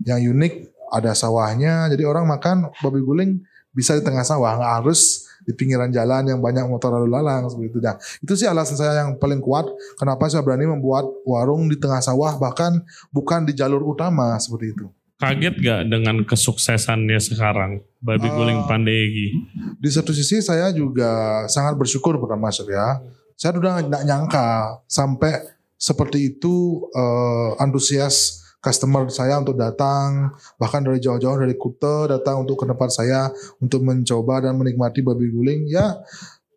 Yang 0.01 0.21
unik 0.33 0.53
ada 0.91 1.13
sawahnya, 1.13 1.87
jadi 1.93 2.03
orang 2.09 2.25
makan 2.25 2.73
babi 2.81 3.01
guling 3.05 3.31
bisa 3.71 3.95
di 3.95 4.03
tengah 4.03 4.25
sawah, 4.25 4.59
nggak 4.59 4.73
harus 4.83 5.30
di 5.45 5.51
pinggiran 5.57 5.89
jalan 5.89 6.29
yang 6.29 6.39
banyak 6.39 6.65
motor 6.69 6.93
lalu 6.95 7.17
lalang 7.17 7.49
seperti 7.49 7.67
itu. 7.73 7.79
Nah, 7.81 7.95
itu 7.97 8.33
sih 8.37 8.47
alasan 8.47 8.77
saya 8.77 9.05
yang 9.05 9.17
paling 9.17 9.41
kuat 9.41 9.69
kenapa 9.97 10.29
saya 10.29 10.45
berani 10.45 10.69
membuat 10.69 11.09
warung 11.25 11.67
di 11.67 11.77
tengah 11.77 12.01
sawah 12.01 12.37
bahkan 12.37 12.81
bukan 13.09 13.45
di 13.45 13.53
jalur 13.57 13.81
utama 13.81 14.37
seperti 14.37 14.73
itu. 14.73 14.85
Kaget 15.21 15.53
gak 15.61 15.81
dengan 15.85 16.25
kesuksesannya 16.25 17.21
sekarang 17.21 17.85
Babi 18.01 18.25
uh, 18.25 18.33
Guling 18.33 18.65
Pandegi? 18.65 19.37
Di 19.77 19.89
satu 19.93 20.17
sisi 20.17 20.41
saya 20.41 20.73
juga 20.73 21.45
sangat 21.45 21.77
bersyukur 21.77 22.17
pertama 22.17 22.49
ya. 22.49 22.97
Saya 23.37 23.57
udah 23.57 23.85
nggak 23.85 24.03
nyangka 24.05 24.81
sampai 24.89 25.61
seperti 25.77 26.33
itu 26.33 26.85
uh, 26.93 27.53
antusias 27.61 28.40
customer 28.61 29.09
saya 29.09 29.41
untuk 29.41 29.57
datang 29.57 30.31
bahkan 30.61 30.85
dari 30.85 31.01
jauh-jauh 31.01 31.41
dari 31.41 31.57
Kuta 31.57 32.07
datang 32.07 32.45
untuk 32.45 32.61
ke 32.61 32.65
tempat 32.69 32.89
saya 32.93 33.33
untuk 33.57 33.81
mencoba 33.81 34.45
dan 34.45 34.55
menikmati 34.55 35.01
babi 35.01 35.27
guling 35.33 35.61
ya 35.67 35.97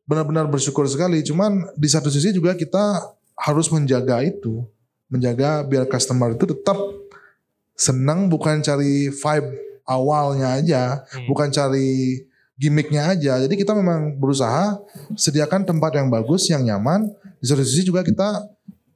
benar-benar 0.05 0.47
bersyukur 0.47 0.85
sekali 0.85 1.25
cuman 1.25 1.73
di 1.75 1.89
satu 1.89 2.13
sisi 2.13 2.31
juga 2.37 2.53
kita 2.53 3.01
harus 3.41 3.73
menjaga 3.73 4.21
itu 4.21 4.63
menjaga 5.09 5.65
biar 5.65 5.89
customer 5.89 6.37
itu 6.37 6.45
tetap 6.45 6.77
senang 7.75 8.31
bukan 8.31 8.63
cari 8.63 9.11
vibe 9.11 9.49
awalnya 9.85 10.59
aja, 10.59 10.83
hmm. 11.05 11.29
bukan 11.29 11.49
cari 11.53 12.25
gimmicknya 12.57 13.13
aja. 13.13 13.43
Jadi 13.43 13.55
kita 13.59 13.75
memang 13.75 14.17
berusaha 14.17 14.79
sediakan 15.19 15.67
tempat 15.67 15.99
yang 15.99 16.09
bagus, 16.09 16.49
yang 16.49 16.65
nyaman. 16.65 17.11
Di 17.43 17.47
satu 17.51 17.63
sisi 17.67 17.85
juga 17.85 18.01
kita 18.07 18.47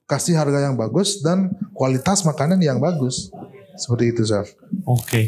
kasih 0.09 0.41
harga 0.41 0.65
yang 0.65 0.75
bagus 0.75 1.21
dan 1.21 1.53
kualitas 1.77 2.25
makanan 2.25 2.59
yang 2.65 2.81
bagus. 2.81 3.29
Seperti 3.77 4.17
itu, 4.17 4.23
Chef. 4.25 4.57
Oke. 4.89 5.05
Okay. 5.05 5.27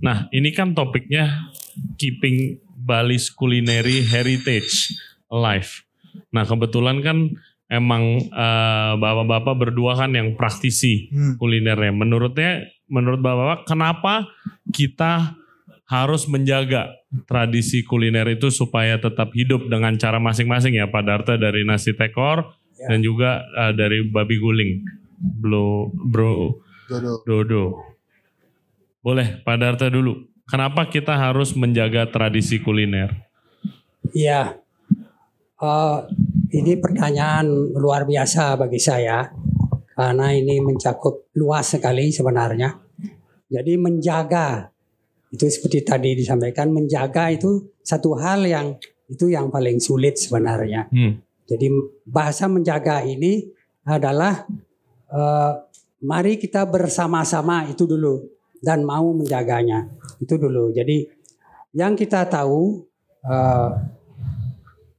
Nah, 0.00 0.30
ini 0.30 0.54
kan 0.54 0.72
topiknya 0.72 1.50
keeping 1.98 2.62
Bali's 2.72 3.28
culinary 3.28 4.06
heritage 4.06 4.94
alive. 5.28 5.82
Nah, 6.30 6.46
kebetulan 6.46 7.02
kan 7.02 7.34
emang 7.66 8.22
uh, 8.30 8.94
bapak-bapak 8.96 9.54
berdua 9.58 9.98
kan 9.98 10.14
yang 10.14 10.38
praktisi 10.38 11.10
hmm. 11.10 11.36
kulinernya. 11.42 11.90
Menurutnya, 11.90 12.62
menurut 12.86 13.18
bapak-bapak, 13.20 13.60
kenapa 13.66 14.30
kita 14.70 15.34
harus 15.86 16.26
menjaga 16.30 16.94
tradisi 17.26 17.86
kuliner 17.86 18.26
itu 18.26 18.50
supaya 18.50 18.98
tetap 18.98 19.30
hidup 19.34 19.70
dengan 19.70 19.94
cara 19.98 20.18
masing-masing 20.18 20.78
ya 20.78 20.90
Pak 20.90 21.02
Darta 21.06 21.34
dari 21.38 21.62
nasi 21.62 21.94
tekor 21.94 22.54
ya. 22.86 22.94
dan 22.94 22.98
juga 23.02 23.42
uh, 23.58 23.74
dari 23.74 24.06
babi 24.06 24.38
guling. 24.38 24.72
Bro, 25.16 25.90
bro, 25.90 26.62
dodo. 26.86 27.12
dodo. 27.26 27.64
Boleh 29.02 29.42
Pak 29.42 29.56
Darta 29.58 29.86
dulu. 29.90 30.30
Kenapa 30.46 30.86
kita 30.86 31.18
harus 31.18 31.58
menjaga 31.58 32.06
tradisi 32.06 32.62
kuliner? 32.62 33.10
Iya, 34.14 34.62
uh, 35.58 36.06
ini 36.54 36.78
pertanyaan 36.78 37.74
luar 37.74 38.06
biasa 38.06 38.54
bagi 38.54 38.78
saya 38.78 39.26
karena 39.96 40.30
ini 40.30 40.62
mencakup 40.62 41.32
luas 41.34 41.74
sekali 41.74 42.14
sebenarnya. 42.14 42.78
Jadi 43.50 43.74
menjaga 43.74 44.70
itu 45.34 45.46
seperti 45.50 45.82
tadi 45.82 46.14
disampaikan 46.14 46.70
menjaga 46.70 47.34
itu 47.34 47.74
satu 47.82 48.14
hal 48.18 48.46
yang 48.46 48.78
itu 49.10 49.30
yang 49.30 49.50
paling 49.50 49.78
sulit 49.82 50.18
sebenarnya. 50.18 50.86
Hmm. 50.90 51.25
Jadi 51.46 51.70
bahasa 52.02 52.50
menjaga 52.50 53.06
ini 53.06 53.46
adalah 53.86 54.46
uh, 55.10 55.52
mari 56.02 56.36
kita 56.42 56.66
bersama-sama 56.66 57.70
itu 57.70 57.86
dulu 57.86 58.26
dan 58.58 58.82
mau 58.82 59.14
menjaganya 59.14 59.86
itu 60.18 60.34
dulu. 60.34 60.74
Jadi 60.74 61.06
yang 61.72 61.94
kita 61.94 62.26
tahu 62.26 62.82
uh, 63.22 63.70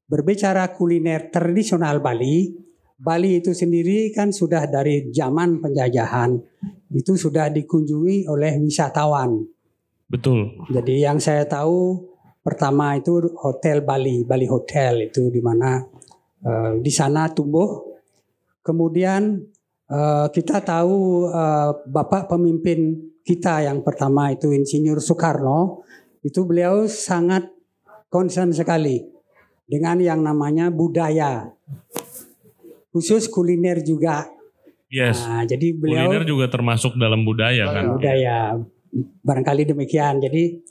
Berbicara 0.08 0.72
kuliner 0.72 1.28
tradisional 1.28 2.00
Bali, 2.00 2.48
Bali 2.96 3.44
itu 3.44 3.52
sendiri 3.52 4.08
kan 4.16 4.32
sudah 4.32 4.64
dari 4.64 5.12
zaman 5.12 5.60
penjajahan 5.60 6.32
itu 6.96 7.20
sudah 7.20 7.52
dikunjungi 7.52 8.24
oleh 8.32 8.56
wisatawan. 8.64 9.44
Betul. 10.08 10.64
Jadi 10.72 11.04
yang 11.04 11.20
saya 11.20 11.44
tahu 11.44 12.08
pertama 12.40 12.96
itu 12.96 13.20
Hotel 13.36 13.84
Bali, 13.84 14.24
Bali 14.24 14.48
Hotel 14.48 15.12
itu 15.12 15.28
di 15.28 15.44
mana 15.44 15.84
uh, 16.44 16.78
di 16.82 16.92
sana 16.92 17.32
tumbuh. 17.32 17.98
Kemudian 18.62 19.40
uh, 19.88 20.28
kita 20.30 20.60
tahu 20.60 21.30
uh, 21.32 21.72
Bapak 21.88 22.28
pemimpin 22.28 23.00
kita 23.24 23.64
yang 23.64 23.84
pertama 23.84 24.32
itu 24.32 24.52
Insinyur 24.52 25.00
Soekarno 25.04 25.84
itu 26.24 26.44
beliau 26.44 26.88
sangat 26.88 27.48
concern 28.12 28.52
sekali 28.52 29.04
dengan 29.68 30.00
yang 30.00 30.24
namanya 30.24 30.72
budaya. 30.72 31.52
Khusus 32.92 33.28
kuliner 33.28 33.84
juga. 33.84 34.28
Yes. 34.88 35.20
Nah, 35.28 35.44
jadi 35.44 35.76
beliau 35.76 36.08
kuliner 36.08 36.24
juga 36.24 36.48
termasuk 36.48 36.96
dalam 36.96 37.28
budaya 37.28 37.68
kan. 37.72 38.00
Budaya. 38.00 38.56
Barangkali 39.24 39.68
demikian. 39.68 40.24
Jadi 40.24 40.64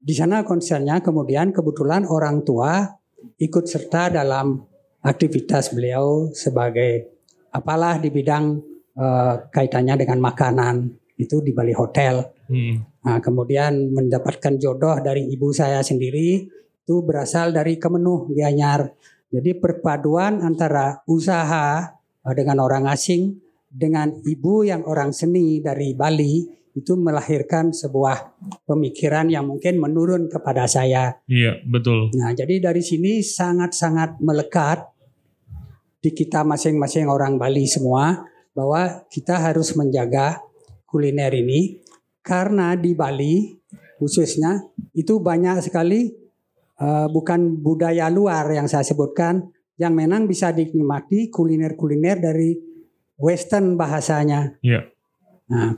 di 0.00 0.14
sana 0.16 0.40
konsernya 0.40 1.04
kemudian 1.04 1.52
kebetulan 1.52 2.08
orang 2.08 2.40
tua 2.40 2.88
ikut 3.36 3.68
serta 3.68 4.08
dalam 4.08 4.69
aktivitas 5.00 5.72
beliau 5.72 6.28
sebagai 6.32 7.08
apalah 7.50 7.98
di 7.98 8.12
bidang 8.12 8.60
uh, 8.96 9.48
kaitannya 9.48 10.04
dengan 10.04 10.20
makanan 10.20 10.92
itu 11.20 11.44
di 11.44 11.52
Bali 11.52 11.76
Hotel. 11.76 12.24
Hmm. 12.48 12.80
Nah, 13.00 13.18
kemudian 13.20 13.92
mendapatkan 13.92 14.56
jodoh 14.60 14.96
dari 15.00 15.28
ibu 15.28 15.52
saya 15.52 15.80
sendiri 15.80 16.48
itu 16.84 16.94
berasal 17.04 17.52
dari 17.52 17.76
Kemenuh 17.76 18.32
Gianyar. 18.32 18.92
Jadi 19.30 19.56
perpaduan 19.56 20.42
antara 20.42 21.00
usaha 21.06 21.96
eh, 22.26 22.34
dengan 22.34 22.60
orang 22.60 22.90
asing 22.90 23.38
dengan 23.70 24.10
ibu 24.26 24.66
yang 24.66 24.82
orang 24.82 25.14
seni 25.14 25.62
dari 25.62 25.94
Bali 25.94 26.59
itu 26.74 26.94
melahirkan 26.94 27.74
sebuah 27.74 28.38
pemikiran 28.66 29.26
yang 29.26 29.46
mungkin 29.50 29.82
menurun 29.82 30.30
kepada 30.30 30.70
saya. 30.70 31.18
Iya, 31.26 31.58
betul. 31.66 32.14
Nah, 32.14 32.30
jadi 32.30 32.62
dari 32.62 32.82
sini 32.82 33.22
sangat-sangat 33.22 34.22
melekat 34.22 34.86
di 36.00 36.14
kita 36.14 36.46
masing-masing 36.46 37.10
orang 37.10 37.36
Bali 37.36 37.66
semua 37.66 38.24
bahwa 38.56 39.04
kita 39.12 39.36
harus 39.36 39.76
menjaga 39.76 40.40
kuliner 40.88 41.30
ini 41.36 41.82
karena 42.24 42.74
di 42.74 42.96
Bali 42.96 43.60
khususnya 44.00 44.64
itu 44.96 45.20
banyak 45.20 45.60
sekali 45.60 46.08
uh, 46.80 47.06
bukan 47.12 47.60
budaya 47.60 48.08
luar 48.08 48.48
yang 48.48 48.64
saya 48.64 48.82
sebutkan 48.82 49.52
yang 49.76 49.92
memang 49.92 50.24
bisa 50.24 50.52
dinikmati 50.52 51.28
kuliner-kuliner 51.28 52.20
dari 52.20 52.56
western 53.20 53.76
bahasanya. 53.76 54.56
Iya. 54.64 54.88
Nah, 55.52 55.76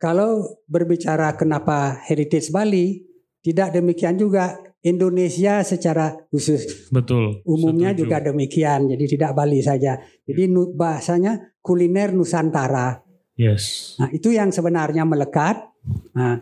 kalau 0.00 0.56
berbicara 0.64 1.36
kenapa 1.36 2.00
heritage 2.08 2.48
Bali, 2.48 3.04
tidak 3.44 3.76
demikian 3.76 4.16
juga 4.16 4.56
Indonesia 4.80 5.60
secara 5.60 6.16
khusus. 6.32 6.88
Betul. 6.88 7.44
Umumnya 7.44 7.92
setuju. 7.92 8.00
juga 8.08 8.16
demikian, 8.32 8.88
jadi 8.88 9.04
tidak 9.04 9.36
Bali 9.36 9.60
saja. 9.60 10.00
Jadi 10.24 10.48
nu- 10.48 10.72
bahasanya 10.72 11.52
kuliner 11.60 12.16
Nusantara. 12.16 13.04
Yes. 13.36 13.96
Nah, 14.00 14.08
itu 14.08 14.32
yang 14.32 14.48
sebenarnya 14.48 15.04
melekat. 15.04 15.68
Nah, 16.16 16.40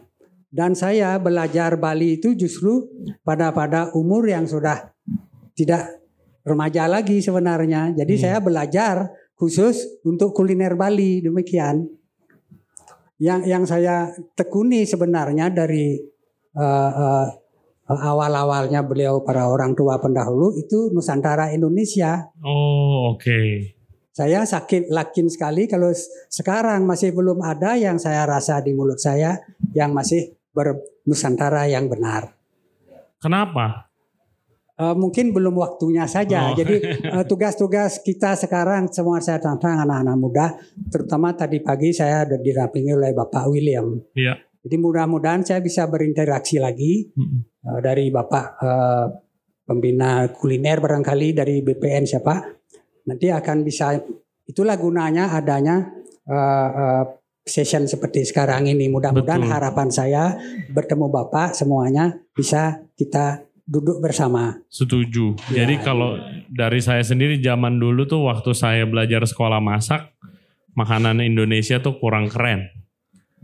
dan 0.55 0.79
saya 0.79 1.19
belajar 1.19 1.75
Bali 1.75 2.23
itu 2.23 2.38
justru 2.38 2.87
pada 3.27 3.50
pada 3.50 3.91
umur 3.95 4.23
yang 4.31 4.47
sudah 4.47 4.95
tidak 5.59 5.99
remaja 6.47 6.87
lagi 6.87 7.19
sebenarnya. 7.19 7.91
Jadi 7.99 8.15
Hmm. 8.17 8.23
saya 8.23 8.38
belajar 8.38 9.11
khusus 9.35 9.99
untuk 10.07 10.31
kuliner 10.31 10.79
Bali 10.79 11.23
demikian. 11.23 11.98
Yang 13.18 13.40
yang 13.50 13.64
saya 13.66 14.14
tekuni 14.38 14.87
sebenarnya 14.87 15.50
dari 15.50 15.98
eh, 16.54 16.90
eh, 16.94 17.26
awal-awalnya 17.88 18.84
beliau 18.84 19.25
para 19.25 19.48
orang 19.48 19.72
tua 19.72 19.96
pendahulu 19.96 20.54
itu 20.60 20.92
Nusantara 20.92 21.50
Indonesia. 21.50 22.28
Oh, 22.44 23.16
oke. 23.16 23.75
Saya 24.12 24.42
sakit 24.42 24.90
lakin 24.90 25.30
sekali 25.30 25.70
kalau 25.70 25.94
sekarang 26.28 26.82
masih 26.84 27.14
belum 27.14 27.38
ada 27.38 27.78
yang 27.78 28.02
saya 28.02 28.26
rasa 28.26 28.58
di 28.58 28.75
mulut 28.75 28.98
saya 28.98 29.38
yang 29.72 29.94
masih 29.94 30.34
bernusantara 30.50 31.70
yang 31.70 31.87
benar. 31.87 32.34
Kenapa? 33.22 33.88
Eh, 34.78 34.94
mungkin 34.94 35.35
belum 35.35 35.58
waktunya 35.58 36.06
saja. 36.06 36.54
Oh. 36.54 36.56
Jadi 36.56 36.78
eh, 37.18 37.25
tugas-tugas 37.26 37.99
kita 37.99 38.38
sekarang 38.38 38.87
semua 38.94 39.18
saya 39.18 39.42
tantang 39.42 39.82
anak-anak 39.82 40.16
muda, 40.16 40.47
terutama 40.87 41.35
tadi 41.35 41.58
pagi 41.58 41.90
saya 41.90 42.23
ada 42.23 42.38
dirampingi 42.38 42.94
oleh 42.94 43.11
Bapak 43.11 43.50
William. 43.50 43.99
Iya. 44.14 44.38
Jadi 44.62 44.76
mudah-mudahan 44.78 45.42
saya 45.42 45.58
bisa 45.58 45.90
berinteraksi 45.90 46.62
lagi 46.62 47.11
Mm-mm. 47.11 47.58
eh, 47.58 47.80
dari 47.82 48.06
Bapak 48.14 48.47
eh, 48.62 49.06
pembina 49.66 50.30
kuliner 50.30 50.78
barangkali 50.78 51.35
dari 51.35 51.58
BPN 51.58 52.06
siapa. 52.06 52.38
Nanti 53.11 53.35
akan 53.35 53.66
bisa 53.66 53.99
itulah 54.47 54.78
gunanya 54.78 55.35
adanya 55.35 55.90
eh, 56.23 56.70
eh, 56.70 57.04
session 57.42 57.90
seperti 57.90 58.23
sekarang 58.23 58.70
ini. 58.70 58.87
Mudah-mudahan 58.87 59.42
Betul. 59.42 59.54
harapan 59.58 59.88
saya 59.90 60.38
bertemu 60.70 61.11
Bapak 61.11 61.50
semuanya 61.58 62.14
bisa 62.30 62.78
kita 62.94 63.48
duduk 63.68 64.00
bersama. 64.00 64.56
Setuju. 64.72 65.37
Ya, 65.52 65.62
Jadi 65.62 65.84
kalau 65.84 66.16
dari 66.48 66.80
saya 66.80 67.04
sendiri 67.04 67.37
zaman 67.44 67.76
dulu 67.76 68.08
tuh 68.08 68.25
waktu 68.25 68.56
saya 68.56 68.88
belajar 68.88 69.28
sekolah 69.28 69.60
masak, 69.60 70.08
makanan 70.72 71.20
Indonesia 71.20 71.76
tuh 71.84 72.00
kurang 72.00 72.32
keren. 72.32 72.72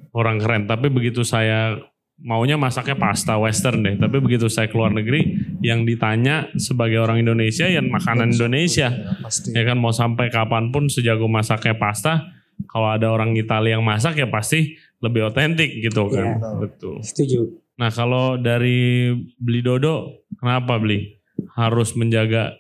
Kurang 0.09 0.41
keren. 0.41 0.65
Tapi 0.65 0.89
begitu 0.89 1.21
saya 1.29 1.77
maunya 2.25 2.57
masaknya 2.57 2.97
pasta 2.97 3.37
western 3.37 3.85
deh. 3.85 3.95
Tapi 4.01 4.17
begitu 4.25 4.49
saya 4.49 4.73
keluar 4.73 4.97
negeri, 4.97 5.37
yang 5.61 5.85
ditanya 5.85 6.49
sebagai 6.57 7.05
orang 7.05 7.21
Indonesia 7.21 7.69
ya 7.69 7.85
makanan 7.85 8.33
Indonesia. 8.33 8.89
Ya, 8.89 9.21
pasti. 9.21 9.53
Ya 9.53 9.63
kan 9.69 9.77
mau 9.77 9.93
sampai 9.93 10.33
kapan 10.33 10.73
pun 10.73 10.89
sejago 10.89 11.29
masaknya 11.29 11.77
pasta, 11.77 12.33
kalau 12.71 12.89
ada 12.89 13.13
orang 13.13 13.37
Italia 13.37 13.77
yang 13.77 13.85
masak 13.85 14.17
ya 14.17 14.31
pasti 14.31 14.79
lebih 15.05 15.29
otentik 15.29 15.69
gitu 15.85 16.09
kan. 16.09 16.41
Iya. 16.41 16.49
Betul. 16.65 17.05
Setuju. 17.05 17.64
Nah 17.75 17.91
kalau 17.91 18.39
dari 18.39 19.11
beli 19.39 19.61
dodo, 19.61 20.23
kenapa 20.39 20.79
beli? 20.79 21.19
Harus 21.59 21.95
menjaga 21.99 22.55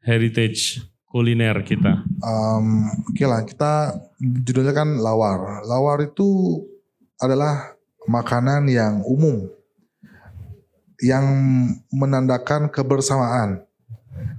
heritage 0.00 0.80
kuliner 1.10 1.60
kita. 1.66 2.06
Um, 2.22 2.88
Oke 3.10 3.26
lah, 3.26 3.44
kita 3.44 3.98
judulnya 4.20 4.72
kan 4.72 4.96
lawar. 4.96 5.66
Lawar 5.66 6.00
itu 6.06 6.62
adalah 7.20 7.76
makanan 8.08 8.70
yang 8.70 9.04
umum, 9.04 9.50
yang 11.02 11.26
menandakan 11.92 12.72
kebersamaan, 12.72 13.60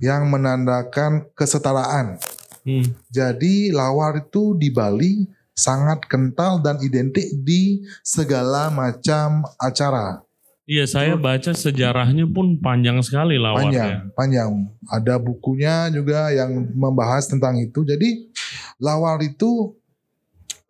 yang 0.01 0.25
menandakan 0.31 1.29
kesetaraan. 1.37 2.17
Hmm. 2.65 2.85
Jadi 3.09 3.69
lawar 3.73 4.21
itu 4.21 4.57
di 4.57 4.69
Bali 4.73 5.25
sangat 5.55 6.07
kental 6.07 6.63
dan 6.63 6.79
identik 6.79 7.27
di 7.43 7.83
segala 8.01 8.71
macam 8.71 9.43
acara. 9.59 10.23
Iya 10.69 10.87
saya 10.87 11.19
baca 11.19 11.51
sejarahnya 11.51 12.23
pun 12.31 12.55
panjang 12.55 13.01
sekali 13.03 13.35
lawarnya. 13.35 13.67
panjang, 13.67 14.01
panjang. 14.15 14.49
Ada 14.87 15.19
bukunya 15.19 15.91
juga 15.91 16.31
yang 16.31 16.71
membahas 16.71 17.27
tentang 17.27 17.59
itu. 17.59 17.83
Jadi 17.83 18.31
lawar 18.79 19.19
itu 19.19 19.75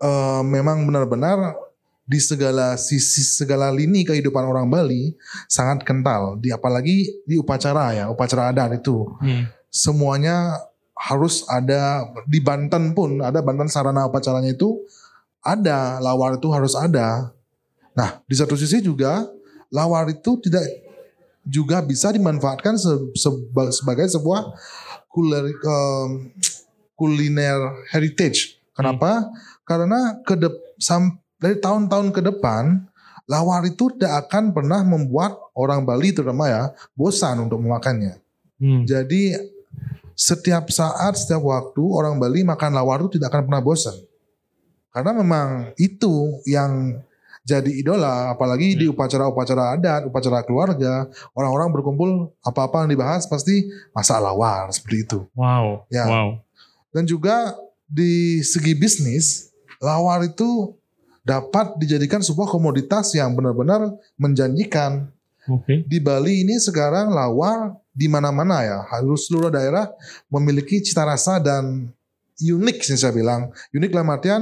eh, 0.01 0.41
memang 0.41 0.89
benar-benar 0.89 1.53
di 2.01 2.17
segala 2.17 2.75
sisi 2.81 3.21
segala 3.21 3.69
lini 3.69 4.01
kehidupan 4.01 4.41
orang 4.41 4.67
Bali 4.67 5.13
sangat 5.45 5.85
kental. 5.85 6.41
Di 6.41 6.49
apalagi 6.49 7.21
di 7.23 7.37
upacara 7.37 7.93
ya, 7.93 8.05
upacara 8.09 8.49
adat 8.49 8.81
itu 8.81 9.05
Hmm. 9.21 9.45
semuanya 9.69 10.57
harus 11.01 11.41
ada 11.49 12.05
di 12.29 12.37
Banten 12.37 12.93
pun 12.93 13.25
ada 13.25 13.41
Banten 13.41 13.65
sarana 13.65 14.05
upacaranya 14.05 14.53
itu 14.53 14.85
ada 15.41 15.97
lawar 15.97 16.37
itu 16.37 16.45
harus 16.53 16.77
ada. 16.77 17.33
Nah 17.97 18.21
di 18.29 18.35
satu 18.37 18.53
sisi 18.53 18.85
juga 18.85 19.25
lawar 19.73 20.05
itu 20.13 20.37
tidak 20.45 20.61
juga 21.41 21.81
bisa 21.81 22.13
dimanfaatkan 22.13 22.77
se- 22.77 23.17
seba- 23.17 23.73
sebagai 23.73 24.05
sebuah 24.13 24.53
kuliner, 25.09 25.49
em, 25.49 26.09
kuliner 26.93 27.57
heritage. 27.89 28.61
Kenapa? 28.77 29.25
Karena 29.65 30.21
ke 30.21 30.37
dari 31.41 31.57
tahun-tahun 31.57 32.13
ke 32.13 32.21
depan 32.21 32.85
lawar 33.25 33.65
itu 33.65 33.89
tidak 33.97 34.29
akan 34.29 34.53
pernah 34.53 34.85
membuat 34.85 35.33
orang 35.57 35.81
Bali 35.81 36.13
terutama 36.13 36.45
ya 36.45 36.63
bosan 36.93 37.41
untuk 37.49 37.57
memakannya. 37.57 38.21
Hmm. 38.61 38.85
Jadi 38.85 39.33
setiap 40.21 40.69
saat, 40.69 41.17
setiap 41.17 41.41
waktu 41.41 41.81
orang 41.81 42.21
Bali 42.21 42.45
makan 42.45 42.77
lawar 42.77 43.01
itu 43.01 43.17
tidak 43.17 43.33
akan 43.33 43.49
pernah 43.49 43.61
bosan. 43.65 43.97
Karena 44.93 45.17
memang 45.17 45.73
itu 45.81 46.37
yang 46.45 47.01
jadi 47.41 47.73
idola, 47.73 48.29
apalagi 48.29 48.77
di 48.77 48.85
upacara-upacara 48.85 49.73
adat, 49.73 50.05
upacara 50.05 50.45
keluarga, 50.45 51.09
orang-orang 51.33 51.73
berkumpul 51.73 52.09
apa-apa 52.45 52.85
yang 52.85 52.93
dibahas 52.93 53.25
pasti 53.25 53.65
masak 53.97 54.21
lawar 54.21 54.69
seperti 54.69 55.09
itu. 55.09 55.19
Wow. 55.33 55.89
Ya. 55.89 56.05
Wow. 56.05 56.37
Dan 56.93 57.09
juga 57.09 57.57
di 57.89 58.45
segi 58.45 58.77
bisnis, 58.77 59.49
lawar 59.81 60.21
itu 60.21 60.77
dapat 61.25 61.81
dijadikan 61.81 62.21
sebuah 62.21 62.45
komoditas 62.45 63.09
yang 63.17 63.33
benar-benar 63.33 63.89
menjanjikan 64.21 65.09
Oke. 65.51 65.83
di 65.83 65.97
Bali 65.97 66.41
ini 66.41 66.55
sekarang 66.55 67.11
lawar 67.11 67.75
di 67.91 68.07
mana-mana 68.07 68.63
ya. 68.63 68.79
Harus 68.87 69.27
seluruh 69.27 69.49
daerah 69.49 69.91
memiliki 70.27 70.79
cita 70.79 71.03
rasa 71.03 71.37
dan 71.37 71.91
unik 72.37 72.77
sih 72.81 72.95
saya 72.95 73.11
bilang. 73.11 73.51
Unik 73.69 73.91
dalam 73.91 74.09
artian 74.09 74.41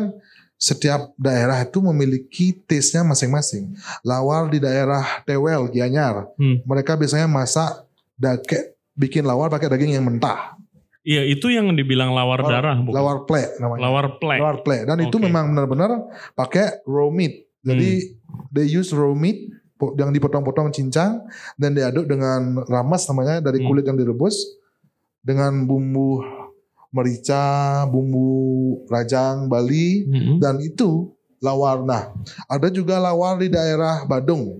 setiap 0.56 1.16
daerah 1.16 1.56
itu 1.60 1.80
memiliki 1.80 2.52
taste-nya 2.54 3.02
masing-masing. 3.02 3.74
Lawar 4.02 4.48
di 4.48 4.60
daerah 4.60 5.24
Tewel, 5.24 5.68
Gianyar, 5.68 6.28
Hmm. 6.36 6.60
mereka 6.64 6.94
biasanya 6.94 7.26
masak 7.26 7.88
dake, 8.14 8.76
bikin 8.94 9.24
lawar 9.24 9.48
pakai 9.48 9.68
daging 9.68 9.96
yang 9.96 10.04
mentah. 10.04 10.60
Iya 11.00 11.24
itu 11.24 11.48
yang 11.48 11.72
dibilang 11.72 12.12
lawar 12.12 12.44
Lawar- 12.44 12.54
darah 12.54 12.76
bukan? 12.78 12.92
Lawar 12.94 13.18
plek 13.24 13.50
namanya. 13.58 13.82
Lawar 13.82 14.06
plek. 14.20 14.40
Lawar 14.40 14.58
plek. 14.62 14.82
Dan 14.84 14.98
itu 15.00 15.16
Oke. 15.16 15.26
memang 15.26 15.46
benar-benar 15.50 15.92
pakai 16.36 16.84
raw 16.84 17.08
meat. 17.08 17.48
Jadi 17.60 18.20
they 18.52 18.68
use 18.68 18.92
raw 18.92 19.12
meat 19.12 19.48
yang 19.96 20.12
dipotong-potong 20.12 20.76
cincang 20.76 21.24
dan 21.56 21.72
diaduk 21.72 22.04
dengan 22.04 22.62
ramas 22.68 23.08
namanya 23.08 23.40
dari 23.40 23.64
Hmm. 23.64 23.68
kulit 23.72 23.88
yang 23.88 23.96
direbus 23.96 24.36
dengan 25.24 25.64
bumbu 25.64 26.20
merica, 26.90 27.86
bumbu 27.86 28.28
rajang 28.90 29.46
Bali 29.46 30.10
Mm-mm. 30.10 30.36
dan 30.42 30.58
itu 30.60 31.14
lawar. 31.40 31.86
Nah, 31.86 32.12
ada 32.50 32.68
juga 32.68 32.98
lawar 32.98 33.38
di 33.38 33.48
daerah 33.48 34.04
Badung. 34.04 34.58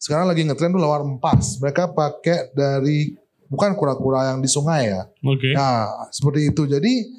Sekarang 0.00 0.26
lagi 0.26 0.46
ngetren 0.48 0.72
tuh 0.72 0.80
lawar 0.80 1.04
empas. 1.04 1.60
Mereka 1.60 1.92
pakai 1.92 2.56
dari 2.56 3.12
bukan 3.46 3.76
kura-kura 3.76 4.32
yang 4.32 4.40
di 4.40 4.48
sungai 4.48 4.90
ya. 4.90 5.02
Oke. 5.22 5.52
Nah, 5.52 6.08
seperti 6.08 6.50
itu. 6.50 6.64
Jadi 6.64 7.10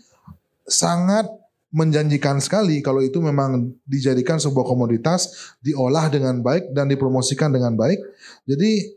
sangat 0.66 1.30
menjanjikan 1.68 2.40
sekali 2.40 2.80
kalau 2.80 3.04
itu 3.04 3.20
memang 3.20 3.76
dijadikan 3.84 4.40
sebuah 4.40 4.64
komoditas, 4.64 5.52
diolah 5.60 6.08
dengan 6.08 6.40
baik 6.40 6.72
dan 6.72 6.88
dipromosikan 6.88 7.52
dengan 7.52 7.76
baik. 7.76 8.00
Jadi 8.48 8.96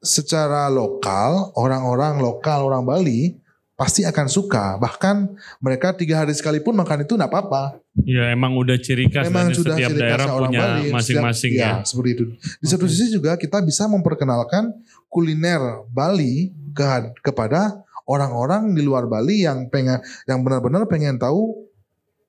secara 0.00 0.72
lokal, 0.72 1.52
orang-orang 1.58 2.22
lokal, 2.22 2.70
orang 2.70 2.86
Bali 2.86 3.36
pasti 3.78 4.02
akan 4.02 4.26
suka. 4.26 4.80
Bahkan 4.80 5.16
mereka 5.62 5.94
tiga 5.94 6.24
hari 6.24 6.34
sekalipun 6.34 6.74
makan 6.74 7.06
itu 7.06 7.14
nggak 7.14 7.30
apa-apa. 7.30 7.78
Ya 8.02 8.34
emang 8.34 8.58
udah 8.58 8.74
ciri 8.78 9.06
khas 9.06 9.30
Memang 9.30 9.52
dan 9.52 9.58
sudah 9.58 9.76
setiap 9.78 9.90
ciri 9.94 10.00
daerah 10.02 10.26
punya 10.34 10.60
Bali. 10.64 10.90
masing-masing 10.90 11.52
ya. 11.54 11.62
ya. 11.62 11.72
seperti 11.86 12.10
itu. 12.18 12.24
Di 12.58 12.66
satu 12.66 12.86
sisi 12.90 13.14
juga 13.14 13.38
kita 13.38 13.62
bisa 13.62 13.86
memperkenalkan 13.86 14.74
kuliner 15.06 15.86
Bali 15.92 16.50
ke, 16.72 16.84
kepada 17.22 17.84
orang-orang 18.08 18.72
di 18.72 18.82
luar 18.82 19.06
Bali 19.06 19.44
yang 19.44 19.68
pengen 19.68 20.00
yang 20.24 20.40
benar-benar 20.42 20.88
pengen 20.90 21.20
tahu 21.20 21.67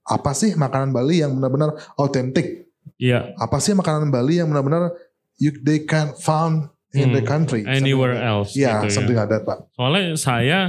apa 0.10 0.34
sih 0.34 0.52
makanan 0.52 0.90
Bali 0.90 1.22
yang 1.22 1.32
benar-benar 1.32 1.70
otentik. 1.96 2.66
Iya, 2.98 3.32
Apa 3.38 3.62
sih 3.62 3.72
makanan 3.72 4.10
Bali 4.10 4.38
yang 4.38 4.50
benar-benar 4.50 4.92
you, 5.38 5.54
they 5.62 5.80
can 5.82 6.12
found 6.18 6.68
in 6.92 7.10
Hmm. 7.10 7.16
the 7.16 7.24
country. 7.24 7.62
anywhere 7.64 8.18
Something 8.18 8.34
else. 8.34 8.50
Ya, 8.52 8.72
gitu 8.76 8.86
ya. 8.86 8.92
something 8.92 9.16
like 9.16 9.30
that, 9.30 9.44
Pak. 9.46 9.60
Soalnya 9.72 10.04
saya 10.16 10.60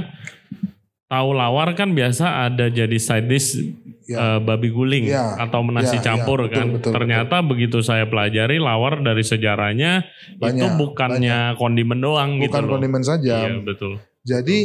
tahu 1.07 1.33
lawar 1.33 1.73
kan 1.73 1.91
biasa 1.91 2.47
ada 2.47 2.69
jadi 2.69 2.95
side 2.95 3.27
dish 3.27 3.57
Ya. 4.05 4.17
eh, 4.17 4.39
babi 4.39 4.69
guling 4.69 5.07
Ya. 5.07 5.39
atau 5.39 5.63
nasi 5.65 5.95
ya, 5.95 6.03
campur 6.03 6.45
betul, 6.45 6.51
kan. 6.51 6.67
betul, 6.71 6.91
Ternyata 6.91 7.35
begitu 7.41 7.79
saya 7.79 8.03
pelajari 8.05 8.59
lawar 8.59 8.99
dari 8.99 9.23
sejarahnya 9.23 10.03
itu 10.29 10.41
Banyak, 10.41 10.71
bukannya 10.75 11.37
kondimen 11.55 11.99
doang 11.99 12.35
gitu 12.37 12.51
Bukan 12.51 12.63
loh. 12.65 12.71
kondimen 12.75 13.01
saja. 13.01 13.47
Iya, 13.47 13.59
betul. 13.59 14.03
Jadi 14.21 14.59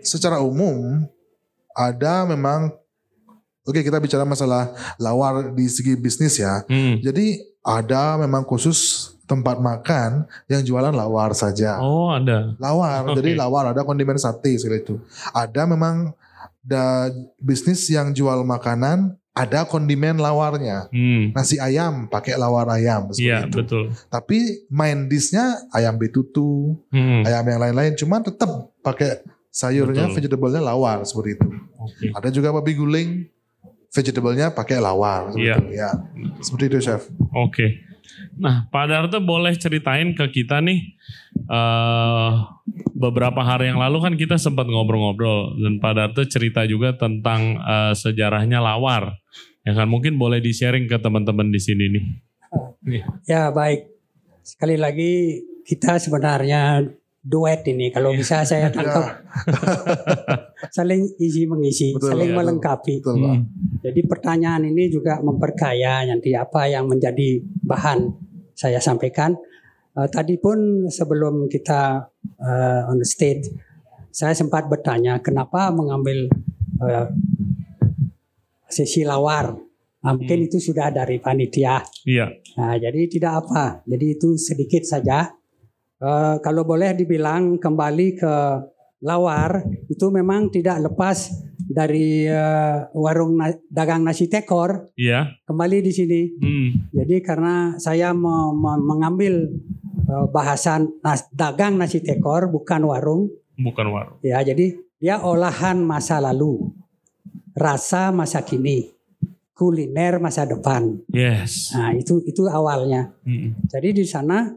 secara 0.00 0.40
umum 0.40 1.04
ada 1.70 2.24
memang 2.24 2.72
Oke 3.66 3.82
kita 3.82 3.98
bicara 3.98 4.22
masalah 4.22 4.70
lawar 4.96 5.50
di 5.50 5.66
segi 5.66 5.98
bisnis 5.98 6.38
ya. 6.38 6.62
Hmm. 6.66 7.02
Jadi 7.02 7.42
ada 7.60 8.14
memang 8.16 8.46
khusus 8.46 9.10
tempat 9.26 9.58
makan 9.58 10.22
yang 10.46 10.62
jualan 10.62 10.94
lawar 10.94 11.34
saja. 11.34 11.82
Oh, 11.82 12.14
ada. 12.14 12.54
Lawar, 12.62 13.10
Oke. 13.10 13.18
jadi 13.18 13.34
lawar 13.34 13.74
ada 13.74 13.82
kondimen 13.82 14.14
sate 14.14 14.54
segala 14.54 14.78
itu. 14.78 15.02
Ada 15.34 15.66
memang 15.66 16.14
da, 16.62 17.10
bisnis 17.36 17.90
yang 17.90 18.14
jual 18.14 18.46
makanan 18.46 19.18
ada 19.34 19.66
kondimen 19.66 20.16
lawarnya. 20.16 20.86
Hmm. 20.94 21.34
Nasi 21.34 21.58
ayam 21.58 22.06
pakai 22.06 22.38
lawar 22.38 22.70
ayam 22.70 23.10
seperti 23.10 23.26
Iya, 23.28 23.38
itu. 23.44 23.56
betul. 23.60 23.84
Tapi 24.08 24.38
main 24.70 25.10
dishnya 25.10 25.58
ayam 25.74 25.98
betutu, 25.98 26.78
Hmm. 26.94 27.26
ayam 27.26 27.44
yang 27.44 27.60
lain-lain, 27.60 27.92
cuman 27.98 28.22
tetap 28.22 28.48
pakai 28.80 29.20
sayurnya, 29.50 30.08
vegetable-nya 30.08 30.62
lawar 30.62 31.02
seperti 31.02 31.36
itu. 31.36 31.48
Oke. 31.76 32.06
Ada 32.14 32.28
juga 32.30 32.54
babi 32.54 32.72
guling, 32.72 33.10
vegetable-nya 33.92 34.52
pakai 34.52 34.78
lawar. 34.78 35.30
Seperti 35.32 35.46
Iya. 35.46 35.56
itu. 35.56 35.68
Ya, 35.74 35.90
seperti 36.40 36.64
itu 36.68 36.78
chef. 36.82 37.02
Oke. 37.32 37.66
Nah, 38.36 38.68
Pak 38.68 38.84
Darto 38.86 39.18
boleh 39.20 39.56
ceritain 39.56 40.12
ke 40.12 40.24
kita 40.30 40.60
nih 40.60 40.94
eh 41.46 42.30
beberapa 42.96 43.44
hari 43.44 43.68
yang 43.68 43.78
lalu 43.78 43.98
kan 44.00 44.14
kita 44.16 44.36
sempat 44.40 44.64
ngobrol-ngobrol 44.66 45.60
dan 45.60 45.78
Pak 45.78 45.92
Darto 45.94 46.22
cerita 46.24 46.64
juga 46.64 46.96
tentang 46.96 47.60
eh, 47.60 47.92
sejarahnya 47.92 48.58
lawar. 48.58 49.16
Ya 49.66 49.74
kan 49.74 49.90
mungkin 49.90 50.14
boleh 50.14 50.38
di-sharing 50.38 50.86
ke 50.86 50.96
teman-teman 50.96 51.50
di 51.50 51.58
sini 51.58 51.84
nih. 51.90 52.04
Ya 53.26 53.50
baik. 53.50 53.90
Sekali 54.46 54.78
lagi 54.78 55.42
kita 55.66 55.98
sebenarnya 55.98 56.86
duet 57.26 57.66
ini. 57.66 57.90
Kalau 57.90 58.14
Iya. 58.14 58.18
bisa 58.22 58.36
saya 58.46 58.70
tangkap 58.70 59.26
saling 60.76 61.10
isi 61.18 61.42
mengisi, 61.44 61.90
Betul, 61.90 62.14
saling 62.14 62.30
betul. 62.30 62.38
melengkapi. 62.38 62.94
Betul. 63.02 63.18
Hmm. 63.18 63.42
Jadi 63.82 64.00
pertanyaan 64.06 64.62
ini 64.64 64.86
juga 64.86 65.18
memperkaya 65.18 66.06
nanti 66.06 66.30
apa 66.32 66.70
yang 66.70 66.86
menjadi 66.86 67.42
bahan 67.66 67.98
saya 68.54 68.78
sampaikan. 68.78 69.34
Eh, 69.96 70.08
tadi 70.08 70.38
pun 70.38 70.86
sebelum 70.86 71.50
kita 71.50 72.06
eh, 72.38 72.90
on 72.90 73.02
the 73.02 73.08
stage, 73.08 73.50
saya 74.08 74.32
sempat 74.32 74.70
bertanya 74.70 75.18
kenapa 75.18 75.74
mengambil 75.74 76.30
eh, 76.78 77.06
sesi 78.66 79.02
lawar. 79.02 79.54
Nah, 79.96 80.14
mungkin 80.14 80.38
Hmm. 80.38 80.46
itu 80.46 80.62
sudah 80.62 80.94
dari 80.94 81.18
panitia. 81.18 81.82
Iya. 82.06 82.30
Nah, 82.54 82.78
jadi 82.78 83.10
tidak 83.10 83.32
apa. 83.42 83.82
Jadi 83.82 84.06
itu 84.14 84.38
sedikit 84.38 84.86
saja. 84.86 85.34
Eh, 85.96 86.36
kalau 86.38 86.60
boleh 86.62 86.92
dibilang 86.92 87.56
kembali 87.56 88.08
ke 88.14 88.34
lawar 88.98 89.60
itu 89.86 90.08
memang 90.08 90.48
tidak 90.48 90.76
lepas 90.82 91.32
dari 91.58 92.22
eh, 92.22 92.76
warung 92.92 93.32
na- 93.34 93.56
dagang 93.66 94.04
nasi 94.04 94.24
tekor 94.26 94.92
Iya. 94.94 95.40
kembali 95.42 95.80
di 95.80 95.90
sini. 95.90 96.20
Hmm. 96.36 96.68
Jadi 96.92 97.16
karena 97.20 97.54
saya 97.76 98.12
me- 98.12 98.52
me- 98.52 98.82
mengambil 98.82 99.48
eh, 99.98 100.26
bahasan 100.28 101.00
nas- 101.00 101.26
dagang 101.30 101.74
nasi 101.74 101.98
tekor 101.98 102.46
bukan 102.46 102.84
warung 102.84 103.32
Bukan 103.56 103.86
warung. 103.88 104.16
ya. 104.20 104.38
Jadi 104.38 104.76
dia 104.96 105.18
olahan 105.18 105.80
masa 105.80 106.20
lalu, 106.20 106.76
rasa 107.52 108.12
masa 108.12 108.40
kini, 108.40 108.92
kuliner 109.52 110.16
masa 110.18 110.44
depan. 110.44 111.00
Yes. 111.08 111.72
Nah, 111.72 111.92
itu 111.92 112.20
itu 112.22 112.44
awalnya. 112.46 113.16
Hmm. 113.22 113.56
Jadi 113.64 113.96
di 113.96 114.04
sana 114.04 114.52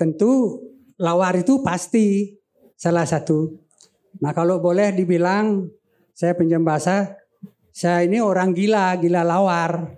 tentu 0.00 0.56
lawar 0.96 1.36
itu 1.36 1.60
pasti 1.60 2.32
salah 2.72 3.04
satu. 3.04 3.52
Nah 4.16 4.32
kalau 4.32 4.56
boleh 4.58 4.88
dibilang 4.90 5.68
saya 6.16 6.32
pinjam 6.32 6.64
bahasa, 6.64 7.20
saya 7.70 8.00
ini 8.02 8.16
orang 8.18 8.50
gila, 8.50 8.96
gila 8.96 9.20
lawar. 9.20 9.92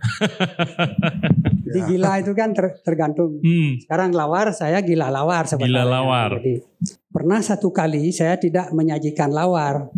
Jadi 1.65 1.79
Ya. 1.79 1.89
gila 1.89 2.13
itu 2.21 2.33
kan 2.33 2.53
ter- 2.53 2.77
tergantung. 2.83 3.41
Hmm. 3.41 3.81
Sekarang 3.81 4.13
lawar, 4.13 4.53
saya 4.53 4.83
gila 4.83 5.09
lawar. 5.09 5.49
Gila 5.49 5.83
lawar. 5.83 6.37
Jadi 6.37 6.61
pernah 7.09 7.41
satu 7.41 7.71
kali 7.71 8.11
saya 8.11 8.37
tidak 8.37 8.69
menyajikan 8.71 9.31
lawar 9.31 9.89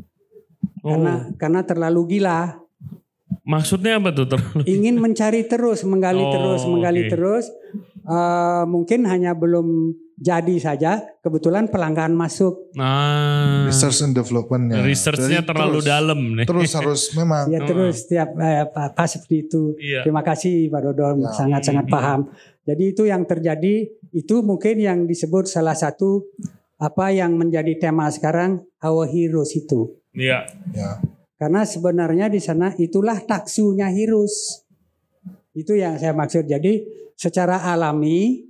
Oh, 0.81 0.91
karena 0.93 1.15
karena 1.35 1.61
terlalu 1.65 2.01
gila. 2.13 2.61
maksudnya 3.43 3.97
apa 3.97 4.09
tuh 4.09 4.25
terlalu? 4.27 4.61
ingin 4.65 4.97
mencari 4.97 5.45
terus, 5.45 5.81
menggali 5.83 6.21
Oh, 6.21 6.31
terus, 6.31 6.63
menggali 6.65 7.03
oke. 7.05 7.11
terus. 7.11 7.45
Eh, 8.05 8.65
mungkin 8.69 9.09
hanya 9.09 9.33
belum 9.33 9.97
jadi 10.15 10.61
saja. 10.61 11.01
Kebetulan 11.25 11.73
pelanggan 11.73 12.13
masuk. 12.13 12.69
Nah, 12.77 13.65
Research 13.65 14.05
and 14.05 14.13
developmentnya. 14.13 14.85
researchnya 14.85 15.41
Jadi 15.41 15.49
terlalu 15.49 15.81
terus, 15.81 15.89
dalam 15.89 16.19
nih. 16.37 16.45
Terus 16.45 16.71
harus 16.77 17.03
memang 17.19 17.49
Ya 17.49 17.65
terus 17.65 18.05
setiap 18.05 18.37
eh, 18.37 18.69
apa, 18.69 18.93
apa 18.93 19.05
seperti 19.09 19.49
itu. 19.49 19.73
Iya. 19.81 20.05
Terima 20.05 20.21
kasih 20.21 20.69
Pak 20.69 20.81
Dodon, 20.85 21.25
Ya. 21.25 21.33
sangat-sangat 21.33 21.89
Hmm. 21.89 21.95
paham. 21.97 22.21
Jadi 22.69 22.85
itu 22.93 23.03
yang 23.09 23.25
terjadi. 23.25 23.75
Itu 24.13 24.45
mungkin 24.45 24.77
yang 24.79 24.99
disebut 25.09 25.49
salah 25.49 25.75
satu 25.75 26.29
apa 26.77 27.09
yang 27.09 27.41
menjadi 27.41 27.73
tema 27.81 28.13
sekarang 28.13 28.61
our 28.85 29.09
heroes 29.09 29.57
itu. 29.57 29.97
Iya. 30.13 30.45
ya. 30.71 31.01
Karena 31.35 31.65
sebenarnya 31.65 32.29
di 32.29 32.39
sana 32.39 32.71
itulah 32.77 33.17
taksunya 33.19 33.89
Hirus. 33.91 34.61
Itu 35.51 35.73
yang 35.75 35.97
saya 35.97 36.13
maksud. 36.13 36.47
Jadi 36.47 36.85
secara 37.15 37.63
alami 37.71 38.43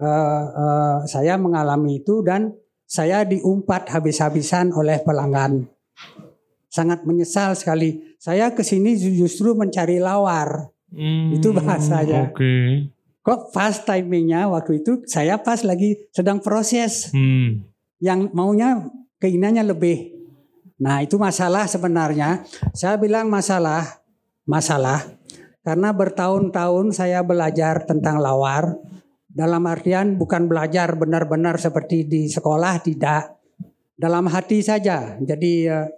eh, 0.00 0.44
eh, 0.52 0.96
saya 1.08 1.36
mengalami 1.36 2.00
itu 2.00 2.20
dan 2.24 2.52
saya 2.84 3.24
diumpat 3.24 3.88
habis-habisan 3.88 4.70
oleh 4.76 5.00
pelanggan. 5.00 5.64
Sangat 6.68 7.04
menyesal 7.04 7.52
sekali. 7.56 8.16
Saya 8.16 8.52
ke 8.52 8.60
sini 8.60 8.96
justru 8.96 9.52
mencari 9.52 9.96
lawar. 10.00 10.72
Hmm, 10.92 11.32
Itu 11.32 11.56
bahasanya. 11.56 12.32
Oke. 12.32 12.88
Kok 13.22 13.54
pas 13.54 13.76
timingnya 13.80 14.50
waktu 14.50 14.84
itu 14.84 15.00
saya 15.08 15.38
pas 15.40 15.62
lagi 15.64 15.94
sedang 16.12 16.42
proses 16.42 17.08
Hmm. 17.14 17.64
yang 18.02 18.28
maunya 18.34 18.88
keinginannya 19.22 19.62
lebih. 19.72 20.10
Nah 20.82 21.00
itu 21.00 21.14
masalah 21.16 21.70
sebenarnya. 21.70 22.42
Saya 22.74 22.98
bilang 22.98 23.30
masalah, 23.30 24.02
masalah 24.42 25.06
karena 25.62 25.94
bertahun-tahun 25.94 26.90
saya 26.94 27.22
belajar 27.22 27.86
tentang 27.86 28.18
lawar. 28.18 28.78
Dalam 29.32 29.64
artian 29.64 30.20
bukan 30.20 30.44
belajar 30.44 30.92
benar-benar 30.92 31.56
seperti 31.56 32.04
di 32.04 32.28
sekolah 32.28 32.84
tidak. 32.84 33.40
Dalam 33.96 34.28
hati 34.28 34.60
saja. 34.60 35.16
Jadi 35.22 35.70
eh, 35.70 35.88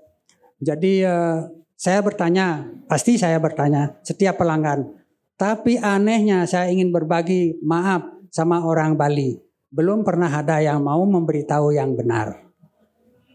jadi 0.61 0.93
eh, 1.03 1.39
saya 1.75 2.01
bertanya, 2.05 2.71
pasti 2.87 3.19
saya 3.19 3.41
bertanya 3.43 3.99
setiap 4.07 4.39
pelanggan. 4.39 4.87
Tapi 5.35 5.83
anehnya 5.83 6.47
saya 6.47 6.71
ingin 6.71 6.95
berbagi 6.95 7.59
maaf 7.65 8.07
sama 8.31 8.63
orang 8.63 8.95
Bali. 8.95 9.35
Belum 9.75 10.07
pernah 10.07 10.31
ada 10.31 10.63
yang 10.63 10.79
mau 10.79 11.03
memberitahu 11.03 11.75
yang 11.75 11.99
benar. 11.99 12.44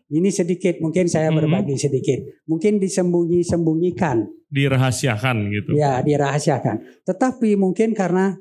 Ini 0.09 0.29
sedikit, 0.33 0.81
mungkin 0.81 1.05
saya 1.05 1.29
Mhm. 1.29 1.37
berbagi 1.37 1.75
sedikit. 1.77 2.19
Mungkin 2.49 2.81
disembunyi-sembunyikan, 2.81 4.25
Dirahasiakan 4.49 5.53
gitu. 5.53 5.77
ya 5.77 6.01
dirahasiakan. 6.01 7.05
Tetapi 7.05 7.53
mungkin 7.53 7.93
karena 7.93 8.33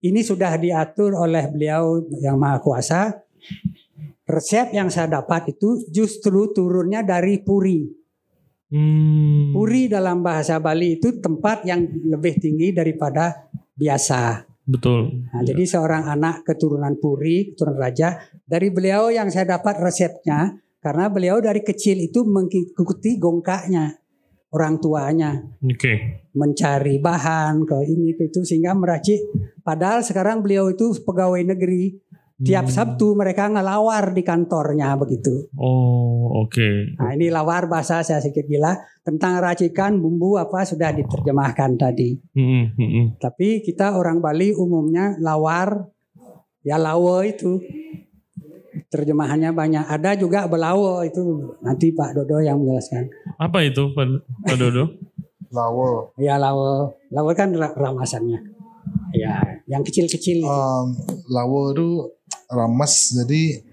ini 0.00 0.24
sudah 0.24 0.56
diatur 0.56 1.12
oleh 1.12 1.52
beliau 1.52 2.00
yang 2.16 2.40
maha 2.40 2.64
kuasa, 2.64 3.12
resep 4.24 4.72
yang 4.72 4.88
saya 4.88 5.20
dapat 5.20 5.52
itu 5.52 5.84
justru 5.92 6.48
turunnya 6.56 7.04
dari 7.04 7.44
puri. 7.44 7.84
Hmm. 8.72 9.52
Puri 9.52 9.92
dalam 9.92 10.24
bahasa 10.24 10.56
Bali 10.56 10.96
itu 10.96 11.20
tempat 11.20 11.68
yang 11.68 11.84
lebih 12.08 12.40
tinggi 12.40 12.72
daripada 12.72 13.52
biasa. 13.76 14.48
Betul. 14.64 15.28
Nah, 15.28 15.42
jadi 15.44 15.60
seorang 15.66 16.08
anak 16.08 16.46
keturunan 16.46 16.96
Puri, 16.96 17.52
keturunan 17.52 17.82
raja, 17.82 18.16
dari 18.46 18.70
beliau 18.70 19.10
yang 19.12 19.28
saya 19.28 19.58
dapat 19.58 19.76
resepnya, 19.82 20.54
karena 20.82 21.06
beliau 21.06 21.38
dari 21.38 21.62
kecil 21.62 22.02
itu 22.02 22.26
mengikuti 22.26 23.14
gongkaknya 23.14 24.02
orang 24.52 24.82
tuanya, 24.82 25.40
Oke. 25.64 26.26
mencari 26.36 27.00
bahan 27.00 27.64
ke 27.64 27.78
ini 27.88 28.12
ke 28.12 28.28
itu 28.28 28.44
sehingga 28.44 28.76
meracik. 28.76 29.22
Padahal 29.64 30.04
sekarang 30.04 30.44
beliau 30.44 30.68
itu 30.68 30.92
pegawai 31.06 31.40
negeri, 31.40 31.96
tiap 32.42 32.66
Hmm. 32.68 32.74
Sabtu 32.74 33.14
mereka 33.14 33.48
ngelawar 33.48 34.12
di 34.12 34.20
kantornya 34.26 34.98
begitu. 34.98 35.48
Oh, 35.56 36.44
oke. 36.44 36.98
Nah 36.98 37.14
ini 37.14 37.30
lawar 37.30 37.70
bahasa 37.70 38.02
saya 38.02 38.18
sedikit 38.18 38.44
gila 38.50 38.76
tentang 39.06 39.38
racikan 39.38 40.02
bumbu 40.02 40.36
apa 40.36 40.66
sudah 40.66 40.90
diterjemahkan 40.92 41.70
tadi. 41.78 42.18
Hmm, 42.34 42.74
hmm, 42.74 42.90
hmm. 42.90 43.06
Tapi 43.22 43.62
kita 43.62 43.96
orang 43.96 44.18
Bali 44.18 44.52
umumnya 44.52 45.16
lawar 45.22 45.86
ya 46.62 46.78
lawo 46.78 47.22
itu 47.26 47.58
terjemahannya 48.92 49.56
banyak. 49.56 49.88
Ada 49.88 50.20
juga 50.20 50.44
belawo 50.44 51.00
itu 51.00 51.24
nanti 51.64 51.96
Pak 51.96 52.12
Dodo 52.12 52.44
yang 52.44 52.60
menjelaskan. 52.60 53.08
Apa 53.40 53.64
itu, 53.64 53.88
Pak 53.96 54.04
Pak 54.44 54.56
Dodo? 54.60 54.84
Lawo. 55.48 56.12
Ya 56.20 56.36
lawo, 56.36 56.92
lawo 57.08 57.32
kan 57.32 57.52
ra- 57.56 57.72
ramasannya. 57.72 58.40
Ya, 59.12 59.40
yang 59.64 59.80
kecil-kecil. 59.80 60.44
Um, 60.44 60.92
lawo 61.28 61.72
itu 61.72 61.88
ramas 62.48 63.16
jadi 63.16 63.64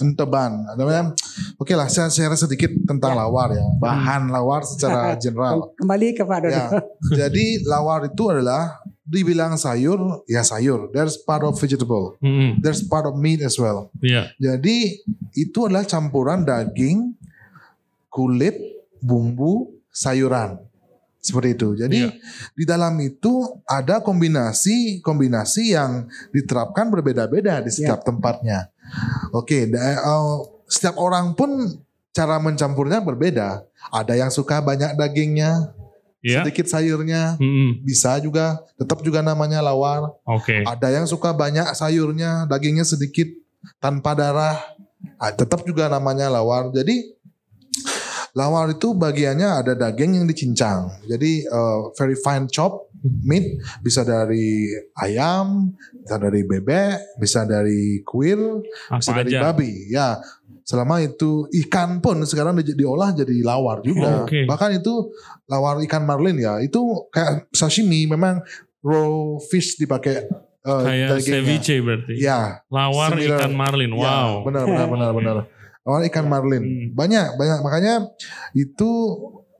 enteban. 0.00 0.64
Namanya, 0.76 1.12
oke 1.58 1.72
lah 1.74 1.88
saya 1.88 2.08
share 2.08 2.32
sedikit 2.36 2.70
tentang 2.84 3.16
lawar 3.16 3.52
ya. 3.52 3.64
Bahan 3.80 4.28
lawar 4.28 4.64
secara 4.64 5.12
general. 5.22 5.72
Kembali 5.76 6.12
ke 6.12 6.24
Pak 6.24 6.38
Dodo. 6.44 6.52
Ya, 6.52 6.66
jadi 7.24 7.44
lawar 7.66 8.06
itu 8.06 8.22
adalah 8.28 8.81
dibilang 9.02 9.54
sayur, 9.54 10.22
ya 10.24 10.42
sayur. 10.42 10.90
There's 10.90 11.18
part 11.18 11.42
of 11.42 11.58
vegetable. 11.58 12.14
Hmm, 12.18 12.58
There's 12.58 12.82
part 12.82 13.04
of 13.04 13.14
meat 13.14 13.42
as 13.42 13.58
well. 13.58 13.90
Iya. 13.98 14.30
Jadi 14.38 15.02
itu 15.34 15.58
adalah 15.66 15.82
campuran 15.82 16.42
daging, 16.42 17.14
kulit, 18.06 18.54
bumbu, 18.98 19.74
sayuran. 19.90 20.62
Seperti 21.18 21.54
itu. 21.54 21.68
Jadi 21.74 21.98
Iya. 22.02 22.10
di 22.52 22.64
dalam 22.64 22.98
itu 22.98 23.30
ada 23.62 24.02
kombinasi-kombinasi 24.02 25.70
yang 25.70 26.06
diterapkan 26.30 26.90
berbeda-beda 26.90 27.62
di 27.62 27.70
setiap 27.70 28.02
tempatnya. 28.02 28.70
Oke, 29.30 29.70
da- 29.70 30.02
eh, 30.02 30.38
setiap 30.66 30.98
orang 30.98 31.34
pun 31.34 31.78
cara 32.10 32.36
mencampurnya 32.36 32.98
berbeda. 32.98 33.62
Ada 33.88 34.18
yang 34.18 34.30
suka 34.30 34.58
banyak 34.58 34.94
dagingnya, 34.94 35.70
Iya. 36.22 36.46
sedikit 36.46 36.70
sayurnya, 36.70 37.34
Hmm, 37.34 37.82
bisa 37.82 38.14
juga, 38.22 38.62
tetap 38.78 39.02
juga 39.02 39.20
namanya 39.26 39.58
lawar. 39.58 40.14
Oke. 40.22 40.62
Ada 40.62 41.02
yang 41.02 41.06
suka 41.10 41.34
banyak 41.34 41.74
sayurnya, 41.74 42.46
dagingnya 42.46 42.86
sedikit 42.86 43.26
tanpa 43.82 44.14
darah, 44.14 44.54
ah, 45.18 45.34
tetap 45.34 45.66
juga 45.66 45.90
namanya 45.90 46.30
lawar. 46.30 46.70
Jadi 46.70 47.10
lawar 48.32 48.70
itu 48.70 48.92
bagiannya 48.92 49.44
ada 49.44 49.72
daging 49.74 50.16
yang 50.16 50.26
dicincang. 50.26 50.88
Jadi 51.04 51.32
eh, 51.42 51.78
very 51.92 52.16
fine 52.16 52.46
chop 52.46 52.88
meat 53.02 53.44
bisa 53.78 54.02
dari 54.02 54.70
ayam, 54.96 55.74
bisa 55.96 56.16
dari 56.16 56.40
bebek, 56.42 57.18
bisa 57.18 57.42
dari 57.42 58.00
kuil, 58.02 58.62
bisa 58.90 59.10
Apa 59.10 59.20
dari 59.20 59.30
aja? 59.32 59.40
babi. 59.44 59.72
Ya, 59.88 60.08
selama 60.62 60.98
itu 60.98 61.44
ikan 61.60 61.98
pun 61.98 62.22
sekarang 62.22 62.56
di- 62.56 62.72
diolah 62.72 63.10
jadi 63.10 63.42
lawar 63.42 63.82
juga. 63.82 64.22
Oke. 64.22 64.46
Bahkan 64.46 64.78
itu 64.78 65.10
lawar 65.44 65.82
ikan 65.82 66.02
marlin 66.02 66.38
ya, 66.38 66.56
itu 66.58 66.78
kayak 67.08 67.50
sashimi 67.50 68.06
memang 68.06 68.38
raw 68.80 69.10
fish 69.44 69.74
dipakai 69.76 70.30
eh, 70.62 70.82
Kayak 70.86 71.18
ceviche 71.20 71.82
berarti. 71.82 72.14
Ya, 72.16 72.62
Lawar 72.66 73.12
Similar. 73.12 73.38
ikan 73.44 73.52
marlin. 73.52 73.90
ya, 73.92 73.98
Wow. 73.98 74.46
benar 74.46 74.64
benar 74.64 74.86
benar 74.88 75.10
benar. 75.12 75.36
Lawar 75.82 76.06
ikan 76.06 76.26
marlin. 76.30 76.62
Hmm. 76.62 76.86
Banyak 76.94 77.38
banyak 77.38 77.58
makanya 77.62 77.94
itu 78.54 78.90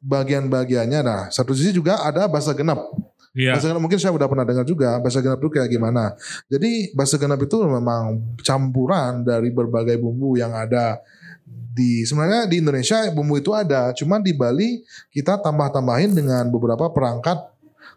bagian-bagiannya 0.03 1.01
nah 1.07 1.31
satu 1.31 1.55
sisi 1.55 1.71
juga 1.71 2.03
ada 2.03 2.27
bahasa 2.27 2.51
genap 2.51 2.83
Iya. 3.33 3.57
Bahasa 3.57 3.73
genap 3.73 3.81
mungkin 3.81 3.97
saya 3.97 4.13
udah 4.13 4.29
pernah 4.29 4.45
dengar 4.45 4.67
juga 4.69 5.01
bahasa 5.01 5.25
genap 5.25 5.41
itu 5.41 5.51
kayak 5.57 5.69
gimana. 5.73 6.13
Jadi 6.53 6.93
bahasa 6.93 7.17
genap 7.17 7.41
itu 7.41 7.57
memang 7.65 8.21
campuran 8.45 9.25
dari 9.25 9.49
berbagai 9.49 9.97
bumbu 9.97 10.37
yang 10.37 10.53
ada 10.53 11.01
di 11.73 12.05
sebenarnya 12.05 12.45
di 12.45 12.61
Indonesia 12.61 13.01
bumbu 13.09 13.41
itu 13.41 13.57
ada, 13.57 13.97
cuman 13.97 14.21
di 14.21 14.37
Bali 14.37 14.85
kita 15.09 15.41
tambah-tambahin 15.41 16.13
dengan 16.13 16.45
beberapa 16.53 16.93
perangkat 16.93 17.41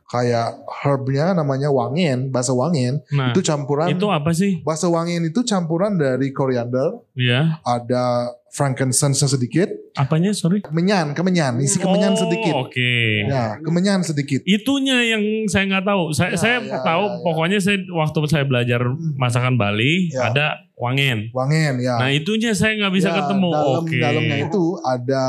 kayak 0.05 0.53
herbnya 0.69 1.33
namanya 1.33 1.67
wangen, 1.67 2.29
bahasa 2.29 2.53
wangen 2.53 3.01
Nah, 3.09 3.33
itu 3.33 3.41
campuran 3.41 3.89
itu 3.89 4.05
apa 4.05 4.29
sih? 4.31 4.61
bahasa 4.61 4.85
wangen 4.85 5.25
itu 5.25 5.41
campuran 5.41 5.97
dari 5.97 6.29
koriander, 6.29 7.01
Iya. 7.17 7.57
ada 7.61 8.29
frankincense 8.53 9.25
sedikit, 9.27 9.67
Apanya? 9.93 10.31
Sorry. 10.31 10.61
kemenyan, 10.63 11.11
kemenyan, 11.11 11.59
isi 11.59 11.75
kemenyan 11.75 12.15
Oh, 12.15 12.21
sedikit. 12.23 12.53
Oke. 12.55 13.25
Ya, 13.27 13.59
kemenyan 13.59 13.99
sedikit. 13.99 14.45
Itunya 14.47 14.95
yang 15.09 15.19
saya 15.45 15.67
nggak 15.67 15.83
tahu. 15.83 16.03
Saya 16.13 16.31
Ya, 16.31 16.37
saya 16.37 16.57
ya, 16.63 16.79
tahu 16.79 17.03
ya, 17.03 17.11
ya. 17.11 17.19
pokoknya 17.19 17.59
saya 17.59 17.77
waktu 17.91 18.17
saya 18.29 18.45
belajar 18.45 18.79
masakan 19.17 19.59
Bali 19.59 20.07
Ya. 20.07 20.31
ada 20.31 20.45
wangen. 20.79 21.33
Wangen 21.35 21.83
ya. 21.83 21.99
Nah 21.99 22.09
itunya 22.09 22.53
saya 22.53 22.77
nggak 22.77 22.93
bisa 22.93 23.09
Ya, 23.11 23.15
ketemu. 23.19 23.51
Dalam 23.51 23.75
Oke. 23.83 23.97
dalamnya 23.99 24.37
itu 24.47 24.63
ada 24.79 25.23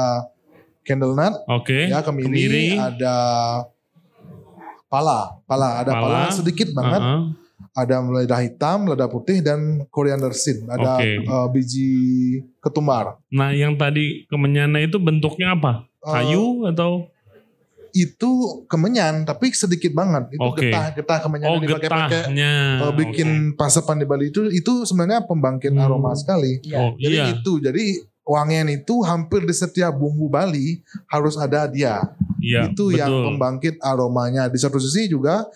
candle 0.85 1.15
nut, 1.19 1.35
Oke. 1.51 1.91
ya 1.91 1.99
kemiri, 1.99 2.31
Kemiri. 2.31 2.67
ada 2.79 3.17
pala, 4.87 5.20
pala 5.44 5.81
ada 5.81 5.92
Pala. 5.92 6.03
pala, 6.03 6.20
sedikit 6.31 6.70
banget, 6.70 7.01
Uh-uh. 7.01 7.22
ada 7.72 7.96
lada 8.01 8.37
hitam, 8.38 8.87
lada 8.87 9.07
putih 9.07 9.40
dan 9.40 9.61
coriander 9.88 10.31
seed, 10.31 10.62
ada 10.66 10.96
Oke. 10.96 11.11
eh, 11.20 11.46
biji 11.51 11.90
ketumbar. 12.59 13.18
Nah 13.29 13.51
yang 13.51 13.75
tadi 13.75 14.25
kemenyana 14.25 14.79
itu 14.79 14.96
bentuknya 14.96 15.53
apa? 15.53 15.85
Eh, 16.01 16.12
Kayu 16.12 16.66
atau? 16.66 17.11
itu 17.92 18.31
kemenyan 18.66 19.25
tapi 19.25 19.49
sedikit 19.53 19.88
banget. 19.90 20.29
Itu 20.31 20.44
Oke. 20.44 20.68
getah 20.68 20.92
getah 20.92 21.18
kemenyan 21.18 21.49
Oh 21.49 21.55
yang 21.55 21.64
dipakai-pakai 21.64 22.12
getahnya. 22.29 22.53
eh, 22.83 22.92
bikin 22.94 23.29
pasapan 23.55 23.96
di 23.96 24.05
Bali 24.05 24.29
itu 24.29 24.53
itu 24.53 24.85
sebenarnya 24.85 25.25
pembangkit 25.25 25.72
Hmm. 25.72 25.81
aroma 25.81 26.12
sekali. 26.12 26.61
Oke. 26.61 26.77
Oh 26.77 26.92
Jadi 26.94 27.16
iya. 27.16 27.33
itu 27.33 27.53
jadi 27.57 27.85
wangen 28.27 28.67
itu 28.75 29.07
hampir 29.07 29.47
di 29.47 29.55
setiap 29.55 29.95
bumbu 29.95 30.27
Bali 30.27 30.83
harus 31.07 31.39
ada 31.39 31.65
dia. 31.65 32.03
Iya. 32.37 32.69
itu 32.69 32.93
yang 32.93 33.09
betul. 33.09 33.25
pembangkit 33.33 33.75
aromanya. 33.81 34.47
Di 34.47 34.59
satu 34.59 34.77
sisi 34.77 35.09
juga 35.09 35.47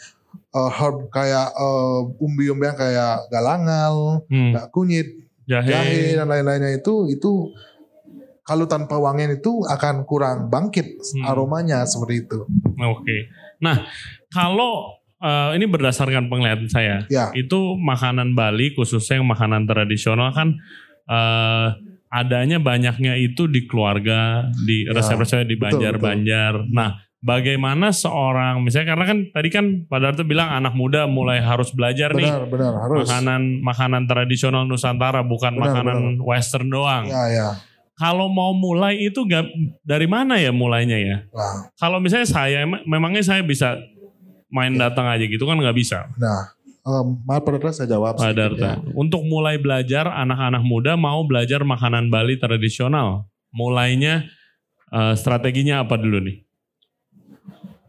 uh, 0.50 0.70
herb 0.72 1.10
kayak 1.10 1.52
uh, 1.52 2.08
umbi-umbian 2.16 2.72
kayak 2.72 3.28
galangal, 3.28 4.24
Hmm. 4.26 4.54
kunyit, 4.70 5.06
Jahe. 5.44 5.66
jahe 5.66 6.14
dan 6.14 6.26
lain-lainnya 6.26 6.78
itu 6.78 7.10
itu 7.10 7.52
kalau 8.42 8.64
tanpa 8.64 8.96
wangen 8.96 9.36
itu 9.36 9.62
akan 9.62 10.02
kurang 10.02 10.48
bangkit 10.48 10.98
Hmm. 10.98 11.26
aromanya 11.26 11.84
seperti 11.84 12.24
itu. 12.24 12.46
Oke. 12.80 13.28
Nah, 13.60 13.84
kalau 14.28 14.96
eh, 15.20 15.52
ini 15.52 15.68
berdasarkan 15.68 16.32
penglihatan 16.32 16.64
saya, 16.66 17.04
Ya. 17.06 17.28
itu 17.36 17.76
makanan 17.76 18.32
Bali 18.32 18.72
khususnya 18.72 19.20
yang 19.20 19.28
makanan 19.28 19.68
tradisional 19.68 20.32
kan 20.32 20.56
eh, 21.04 21.68
adanya 22.10 22.58
banyaknya 22.58 23.14
itu 23.14 23.46
di 23.46 23.70
keluarga, 23.70 24.50
di 24.66 24.82
Ya, 24.84 24.92
resep-resep 24.92 25.46
di 25.46 25.54
banjar-banjar. 25.54 26.66
Nah, 26.68 26.98
bagaimana 27.22 27.94
seorang 27.94 28.60
misalnya 28.60 28.98
karena 28.98 29.04
kan 29.06 29.18
tadi 29.30 29.48
kan 29.48 29.64
Pak 29.86 29.98
Darto 30.02 30.22
bilang 30.26 30.50
anak 30.50 30.74
muda 30.74 31.06
mulai 31.06 31.38
harus 31.38 31.70
belajar 31.70 32.10
nih 32.16 32.26
Benar, 32.26 32.44
benar 32.50 32.72
harus. 32.82 33.06
makanan 33.06 33.42
makanan 33.62 34.02
tradisional 34.10 34.66
Nusantara 34.66 35.22
bukan 35.22 35.54
Benar, 35.54 35.64
makanan 35.70 35.98
western 36.18 36.66
doang. 36.66 37.06
Ya, 37.06 37.24
ya. 37.30 37.48
Kalau 37.94 38.32
mau 38.32 38.56
mulai 38.56 38.96
itu 38.96 39.28
gak, 39.28 39.44
dari 39.84 40.08
mana 40.08 40.40
ya 40.40 40.48
mulainya 40.56 40.96
ya? 40.96 41.16
Nah, 41.36 41.68
Kalau 41.76 42.00
misalnya 42.00 42.24
saya, 42.24 42.64
em- 42.64 42.80
memangnya 42.88 43.20
saya 43.20 43.44
bisa 43.44 43.76
main 44.50 44.72
datang 44.74 45.06
aja 45.06 45.22
gitu 45.22 45.46
kan 45.46 45.54
nggak 45.54 45.76
bisa. 45.78 46.10
nah 46.18 46.50
um, 46.82 47.20
maaf 47.24 47.42
Pak 47.42 47.72
saya 47.72 47.88
jawab. 47.88 48.16
Pak 48.16 48.32
Darta. 48.32 48.58
ya. 48.58 48.74
Untuk 48.92 49.24
mulai 49.24 49.56
belajar, 49.56 50.08
anak-anak 50.08 50.62
muda 50.64 50.96
mau 50.96 51.20
belajar 51.24 51.60
makanan 51.62 52.08
Bali 52.08 52.36
tradisional. 52.36 53.26
Mulainya 53.50 54.30
eh, 54.90 55.14
strateginya 55.18 55.82
apa 55.82 55.98
dulu 55.98 56.22
nih? 56.22 56.46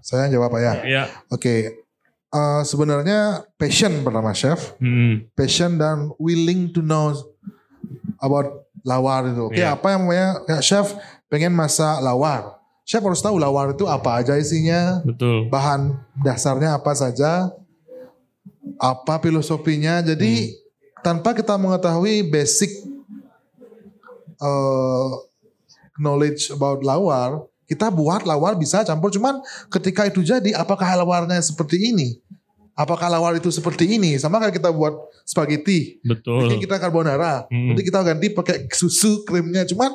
Saya 0.01 0.27
jawab 0.33 0.49
Pak 0.51 0.61
ya. 0.61 0.73
Ya, 0.85 1.03
Oke. 1.29 1.77
Uh, 2.31 2.63
sebenarnya 2.63 3.43
passion 3.59 3.91
pertama 4.07 4.31
chef. 4.31 4.79
hmm, 4.79 5.35
passion 5.35 5.75
dan 5.75 6.15
willing 6.15 6.71
to 6.71 6.79
know 6.79 7.11
about 8.23 8.71
lawar 8.87 9.27
itu. 9.27 9.51
Oke, 9.51 9.59
Iya. 9.59 9.75
apa 9.75 9.91
yang 9.91 10.07
namanya 10.07 10.39
kayak 10.47 10.63
chef 10.63 10.95
pengen 11.27 11.51
masak 11.51 11.99
lawar. 11.99 12.55
Chef 12.87 13.03
harus 13.03 13.19
tahu 13.19 13.35
lawar 13.35 13.75
itu 13.75 13.83
apa 13.83 14.23
aja 14.23 14.39
isinya, 14.39 15.03
betul. 15.03 15.51
bahan 15.51 15.91
dasarnya 16.23 16.79
apa 16.79 16.95
saja, 16.95 17.51
apa 18.81 19.21
filosofinya. 19.21 20.01
Jadi 20.01 20.57
tanpa 21.05 21.37
kita 21.37 21.53
mengetahui 21.53 22.25
basic 22.25 22.73
uh, 24.41 25.21
knowledge 26.01 26.49
about 26.49 26.81
lawar, 26.81 27.45
kita 27.69 27.93
buat 27.93 28.25
lawar 28.25 28.57
bisa 28.57 28.81
campur 28.81 29.13
cuman 29.13 29.37
ketika 29.69 30.09
itu 30.09 30.25
jadi 30.25 30.57
apakah 30.57 30.89
lawarnya 30.97 31.37
seperti 31.45 31.93
ini? 31.93 32.17
Apakah 32.73 33.13
lawar 33.13 33.37
itu 33.37 33.53
seperti 33.53 33.85
ini? 33.85 34.17
Sama 34.17 34.41
kayak 34.41 34.57
kita 34.57 34.73
buat 34.73 34.97
spaghetti. 35.21 36.01
Betul. 36.01 36.49
Mungkin 36.49 36.57
kita 36.65 36.81
carbonara. 36.81 37.45
Hmm. 37.51 37.71
Nanti 37.71 37.85
kita 37.85 38.01
ganti 38.01 38.33
pakai 38.33 38.65
susu 38.73 39.21
krimnya. 39.27 39.67
Cuman 39.69 39.91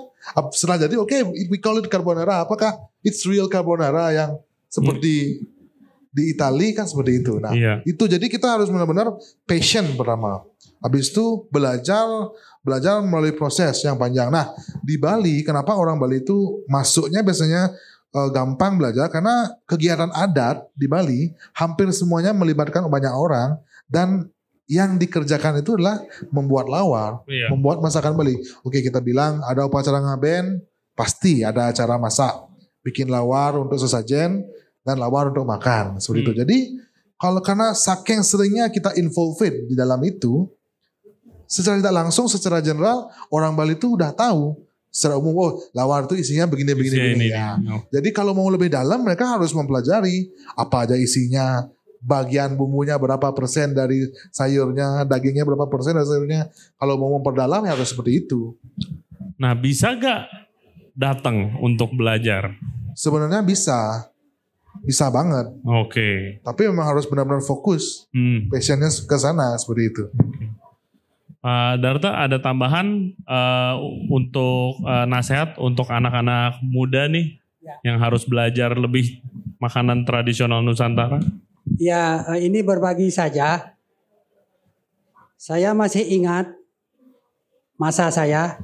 setelah 0.54 0.86
jadi 0.86 0.94
oke 0.94 1.16
we 1.50 1.58
call 1.58 1.82
it 1.82 1.90
carbonara. 1.90 2.46
Apakah 2.46 2.78
it's 3.02 3.26
real 3.26 3.50
carbonara 3.50 4.14
yang 4.14 4.30
seperti 4.70 5.42
di 6.16 6.32
Itali 6.32 6.72
kan 6.72 6.88
seperti 6.88 7.20
itu. 7.20 7.36
Nah 7.36 7.52
Iya. 7.52 7.84
itu 7.84 8.08
jadi 8.08 8.24
kita 8.24 8.56
harus 8.56 8.72
benar-benar 8.72 9.12
patient 9.44 9.92
pertama. 9.92 10.40
Habis 10.80 11.12
itu 11.12 11.44
belajar 11.52 12.08
belajar 12.64 13.04
melalui 13.04 13.36
proses 13.36 13.76
yang 13.84 14.00
panjang. 14.00 14.32
Nah 14.32 14.56
di 14.80 14.96
Bali 14.96 15.44
kenapa 15.44 15.76
orang 15.76 16.00
Bali 16.00 16.24
itu 16.24 16.64
masuknya 16.66 17.20
biasanya 17.20 17.68
eh, 18.16 18.28
gampang 18.32 18.80
belajar 18.80 19.12
karena 19.12 19.52
kegiatan 19.68 20.08
adat 20.16 20.64
di 20.72 20.88
Bali 20.88 21.20
hampir 21.52 21.92
semuanya 21.92 22.32
melibatkan 22.32 22.88
banyak 22.88 23.12
orang 23.12 23.60
dan 23.84 24.32
yang 24.66 24.98
dikerjakan 24.98 25.62
itu 25.62 25.78
adalah 25.78 26.02
membuat 26.34 26.66
lawar, 26.66 27.22
Iya. 27.30 27.54
membuat 27.54 27.78
masakan 27.78 28.18
Bali. 28.18 28.34
Oke 28.64 28.82
kita 28.82 28.98
bilang 28.98 29.38
ada 29.46 29.62
upacara 29.62 30.02
ngaben, 30.02 30.58
pasti 30.90 31.46
ada 31.46 31.70
acara 31.70 31.94
masak, 31.96 32.34
bikin 32.82 33.06
lawar 33.06 33.54
untuk 33.54 33.78
sesajen 33.78 34.42
dan 34.86 35.02
lawar 35.02 35.34
untuk 35.34 35.42
makan 35.42 35.98
seperti 35.98 36.20
itu. 36.22 36.32
Hmm. 36.32 36.40
Jadi 36.46 36.58
kalau 37.18 37.40
karena 37.42 37.74
saking 37.74 38.22
seringnya 38.22 38.70
kita 38.70 38.94
involved 38.94 39.66
di 39.66 39.74
dalam 39.74 39.98
itu, 40.06 40.46
secara 41.50 41.82
tidak 41.82 42.06
langsung, 42.06 42.30
secara 42.30 42.62
general 42.62 43.10
orang 43.34 43.58
Bali 43.58 43.74
itu 43.74 43.98
udah 43.98 44.14
tahu 44.14 44.54
secara 44.96 45.20
umum 45.20 45.36
oh 45.36 45.52
lawar 45.76 46.08
itu 46.08 46.16
isinya 46.16 46.48
begini 46.48 46.72
begini 46.72 46.96
Isinya 46.96 47.08
begini 47.12 47.26
ini, 47.28 47.36
ya. 47.36 47.48
ini. 47.60 47.68
Oh. 47.68 47.82
Jadi 47.92 48.08
kalau 48.16 48.32
mau 48.32 48.48
lebih 48.48 48.72
dalam 48.72 49.04
mereka 49.04 49.36
harus 49.36 49.52
mempelajari 49.52 50.32
apa 50.56 50.88
aja 50.88 50.96
isinya, 50.96 51.68
bagian 52.00 52.56
bumbunya 52.56 52.96
berapa 52.96 53.28
persen 53.36 53.76
dari 53.76 54.08
sayurnya, 54.32 55.04
dagingnya 55.04 55.44
berapa 55.44 55.68
persen 55.68 56.00
dari 56.00 56.08
sayurnya. 56.08 56.48
Kalau 56.80 56.94
mau 56.96 57.12
memperdalam 57.20 57.66
ya 57.68 57.76
harus 57.76 57.92
seperti 57.92 58.24
itu. 58.24 58.56
Nah 59.36 59.52
bisa 59.52 59.92
gak 60.00 60.48
datang 60.96 61.60
untuk 61.60 61.92
belajar? 61.92 62.56
Sebenarnya 62.96 63.44
bisa, 63.44 64.08
bisa 64.82 65.08
banget. 65.08 65.46
Oke. 65.62 66.40
Tapi 66.40 66.66
memang 66.66 66.90
harus 66.90 67.06
benar-benar 67.06 67.40
fokus, 67.40 68.04
Hmm. 68.10 68.50
passionnya 68.50 68.90
ke 68.90 69.16
sana 69.16 69.56
seperti 69.56 69.82
itu. 69.88 70.04
Pak 71.40 71.78
Darta 71.78 72.10
ada 72.18 72.42
tambahan 72.42 73.12
eh, 73.14 73.74
untuk 74.10 74.82
eh, 74.82 75.06
nasihat 75.06 75.54
untuk 75.56 75.86
anak-anak 75.88 76.58
muda 76.60 77.06
nih 77.06 77.38
Ya. 77.62 77.74
yang 77.82 77.98
harus 77.98 78.22
belajar 78.22 78.78
lebih 78.78 79.18
makanan 79.58 80.06
tradisional 80.06 80.62
Nusantara? 80.62 81.18
Ya, 81.78 82.22
eh, 82.30 82.46
ini 82.46 82.62
berbagi 82.62 83.10
saja. 83.10 83.74
Saya 85.34 85.74
masih 85.74 86.06
ingat 86.06 86.50
masa 87.76 88.08
saya 88.08 88.62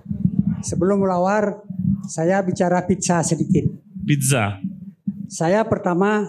sebelum 0.62 1.03
lawar 1.03 1.61
saya 2.07 2.38
bicara 2.42 2.79
pizza 2.83 3.20
sedikit. 3.22 3.66
Pizza. 4.07 4.59
Saya 5.33 5.64
pertama 5.64 6.29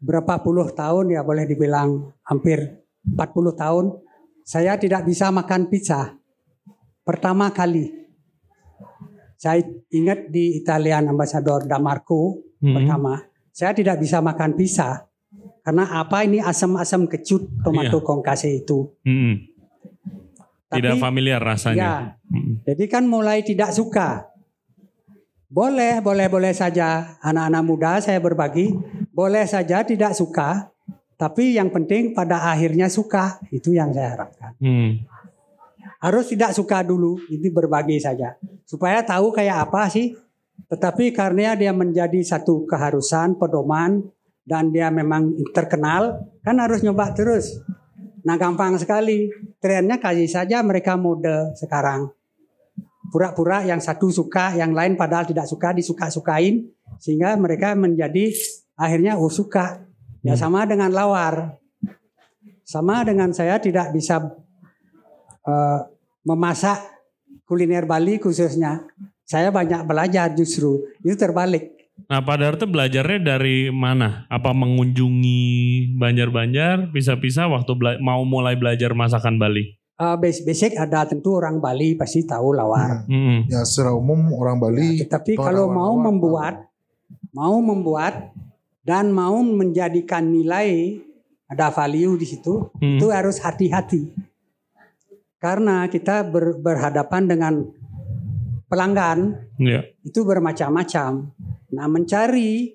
berapa 0.00 0.40
puluh 0.40 0.72
tahun 0.72 1.12
ya 1.12 1.20
boleh 1.20 1.44
dibilang 1.44 2.16
hampir 2.24 2.80
40 3.04 3.20
tahun 3.52 3.84
saya 4.40 4.80
tidak 4.80 5.04
bisa 5.04 5.28
makan 5.28 5.68
pizza. 5.68 6.16
Pertama 7.04 7.52
kali 7.52 7.92
saya 9.36 9.60
ingat 9.92 10.32
di 10.32 10.56
Italian 10.56 11.12
Ambassador 11.12 11.68
Damarco 11.68 12.40
Hmm. 12.60 12.76
pertama 12.76 13.24
saya 13.52 13.72
tidak 13.72 13.96
bisa 14.00 14.20
makan 14.20 14.52
pizza 14.52 15.08
karena 15.60 15.88
apa 15.96 16.24
ini 16.24 16.40
asam-asam 16.40 17.04
kecut 17.04 17.48
tomato 17.60 18.00
Iya. 18.00 18.04
kongkase 18.04 18.48
itu. 18.64 18.96
Hmm. 19.04 19.44
Tidak 20.70 20.96
Tapi 20.96 21.02
familiar 21.02 21.40
ya, 21.40 21.48
rasanya. 21.52 21.90
Hmm. 22.32 22.64
jadi 22.64 22.84
kan 22.88 23.04
mulai 23.04 23.44
tidak 23.44 23.76
suka. 23.76 24.29
Boleh, 25.50 25.98
boleh, 25.98 26.30
boleh 26.30 26.54
saja 26.54 27.18
anak-anak 27.18 27.62
muda 27.66 27.98
saya 27.98 28.22
berbagi, 28.22 28.70
boleh 29.10 29.42
saja 29.50 29.82
tidak 29.82 30.14
suka, 30.14 30.70
tapi 31.18 31.58
yang 31.58 31.74
penting 31.74 32.14
pada 32.14 32.54
akhirnya 32.54 32.86
suka, 32.86 33.42
itu 33.50 33.74
yang 33.74 33.90
saya 33.90 34.14
harapkan. 34.14 34.54
Hmm. 34.62 35.02
Harus 36.00 36.30
tidak 36.30 36.54
suka 36.54 36.86
dulu, 36.86 37.18
ini 37.28 37.50
berbagi 37.50 37.98
saja. 37.98 38.38
Supaya 38.62 39.02
tahu 39.02 39.34
kayak 39.34 39.68
apa 39.68 39.90
sih. 39.90 40.14
Tetapi 40.70 41.10
karena 41.10 41.58
dia 41.58 41.74
menjadi 41.74 42.22
satu 42.22 42.64
keharusan, 42.64 43.36
pedoman, 43.36 44.06
dan 44.46 44.70
dia 44.70 44.88
memang 44.88 45.34
terkenal, 45.50 46.30
kan 46.40 46.56
harus 46.62 46.80
nyoba 46.80 47.10
terus. 47.12 47.58
Nah 48.24 48.38
gampang 48.40 48.78
sekali. 48.80 49.28
Trennya 49.60 50.00
kasih 50.00 50.30
saja 50.30 50.64
mereka 50.64 50.96
mode 50.96 51.52
sekarang. 51.58 52.08
Pura-pura 53.10 53.66
yang 53.66 53.82
satu 53.82 54.06
suka, 54.08 54.54
yang 54.54 54.70
lain 54.70 54.94
padahal 54.94 55.26
tidak 55.26 55.50
suka, 55.50 55.74
disuka-sukain. 55.74 56.62
Sehingga 56.96 57.34
mereka 57.34 57.74
menjadi 57.74 58.30
akhirnya 58.74 59.18
oh 59.18 59.28
suka. 59.28 59.82
Ya 60.22 60.36
Hmm. 60.36 60.40
sama 60.40 60.62
dengan 60.64 60.92
lawar. 60.94 61.58
Sama 62.62 63.02
dengan 63.02 63.34
saya 63.34 63.58
tidak 63.58 63.90
bisa 63.90 64.22
eh, 65.40 65.80
memasak 66.22 66.78
kuliner 67.42 67.88
Bali 67.88 68.20
khususnya. 68.20 68.84
Saya 69.24 69.50
banyak 69.50 69.86
belajar 69.86 70.30
justru. 70.34 70.84
Itu 71.00 71.16
terbalik. 71.16 71.80
Nah 72.06 72.20
Pak 72.20 72.36
Darta 72.36 72.64
belajarnya 72.64 73.20
dari 73.36 73.68
mana? 73.68 74.24
Apa 74.28 74.56
mengunjungi 74.56 75.42
Banjar-Banjar, 75.96 76.92
pisah-pisah 76.92 77.48
waktu 77.48 77.72
bela- 77.76 78.00
mau 78.00 78.24
mulai 78.24 78.56
belajar 78.56 78.92
masakan 78.92 79.36
Bali? 79.36 79.79
Eh, 80.00 80.16
basic, 80.16 80.42
basic 80.48 80.72
ada 80.80 81.04
tentu 81.04 81.36
orang 81.36 81.60
Bali 81.60 81.92
pasti 81.92 82.24
tahu 82.24 82.56
lawar. 82.56 83.04
Hmm. 83.04 83.44
Ya 83.52 83.60
secara 83.68 83.92
umum 83.92 84.32
orang 84.32 84.56
Bali 84.56 85.04
Tetapi 85.04 85.36
Kalau 85.36 85.44
kalau 85.44 85.64
lawar- 85.68 85.76
mau 85.76 85.92
lawar, 85.92 86.04
membuat, 86.08 86.54
mau 87.36 87.56
membuat 87.60 88.14
dan 88.80 89.12
mau 89.12 89.36
menjadikan 89.44 90.24
nilai 90.24 90.96
ada 91.44 91.68
value 91.68 92.16
di 92.16 92.24
situ, 92.24 92.72
Hmm. 92.80 92.96
itu 92.96 93.12
harus 93.12 93.44
hati-hati. 93.44 94.08
Karena 95.36 95.84
kita 95.84 96.24
ber- 96.24 96.56
berhadapan 96.56 97.28
dengan 97.28 97.54
pelanggan 98.66 99.36
Ya. 99.58 99.84
itu 100.00 100.24
bermacam-macam. 100.24 101.28
Nah, 101.76 101.86
mencari 101.90 102.72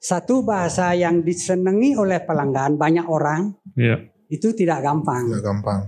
satu 0.00 0.42
bahasa 0.42 0.90
yang 0.90 1.22
disenangi 1.22 1.94
oleh 1.94 2.18
pelanggan 2.18 2.74
banyak 2.74 3.06
orang 3.06 3.54
Ya. 3.78 4.02
itu 4.26 4.50
tidak 4.50 4.82
gampang. 4.82 5.30
ya 5.30 5.38
gampang. 5.38 5.86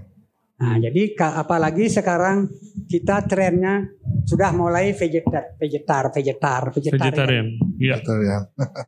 Nah, 0.64 0.76
jadi 0.80 1.02
apalagi 1.36 1.84
sekarang 1.86 2.48
kita 2.84 3.20
trennya 3.24 3.84
sudah 4.24 4.50
mulai 4.50 4.90
vegetar, 4.90 5.52
vegetar, 5.54 6.08
vegetar, 6.08 6.62
vegetarian. 6.72 7.04
Vegetarian. 7.12 7.48
Ya. 7.74 8.00
Betul 8.00 8.24
ya. 8.24 8.38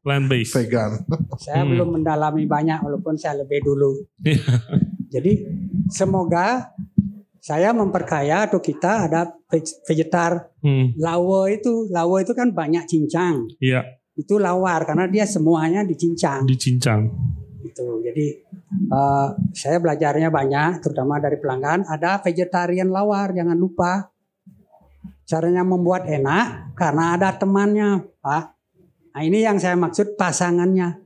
Plant 0.01 0.27
based. 0.27 0.57
Vegan. 0.57 1.05
Saya 1.45 1.63
Hmm. 1.63 1.75
belum 1.75 1.89
mendalami 2.01 2.47
banyak 2.47 2.81
walaupun 2.81 3.15
saya 3.15 3.45
lebih 3.45 3.61
dulu. 3.61 3.93
Iya. 4.23 4.41
Jadi 5.15 5.33
semoga 5.87 6.71
saya 7.39 7.71
memperkaya 7.71 8.49
atau 8.49 8.59
kita 8.59 9.07
ada 9.07 9.29
veg- 9.47 9.83
vegetar 9.85 10.49
Hmm. 10.63 10.97
lawo 10.97 11.45
itu, 11.47 11.87
lawo 11.89 12.19
itu 12.19 12.33
kan 12.33 12.51
banyak 12.51 12.89
cincang. 12.89 13.45
Iya. 13.61 13.85
Itu 14.17 14.41
lawar 14.41 14.83
karena 14.83 15.07
dia 15.07 15.29
semuanya 15.29 15.85
dicincang. 15.85 16.49
Dicincang. 16.49 17.13
Gitu. 17.77 18.01
Jadi 18.01 18.27
eh, 18.89 19.29
saya 19.53 19.77
belajarnya 19.77 20.33
banyak, 20.33 20.81
terutama 20.81 21.21
dari 21.21 21.37
pelanggan. 21.37 21.85
Ada 21.85 22.25
vegetarian 22.25 22.89
lawar, 22.89 23.37
jangan 23.37 23.53
lupa. 23.53 24.09
Caranya 25.27 25.61
membuat 25.61 26.09
enak 26.09 26.73
karena 26.73 27.19
ada 27.19 27.37
temannya, 27.37 28.01
Pak. 28.23 28.45
Nah 29.13 29.23
ini 29.23 29.45
yang 29.45 29.61
saya 29.61 29.77
maksud 29.77 30.17
pasangannya. 30.17 31.03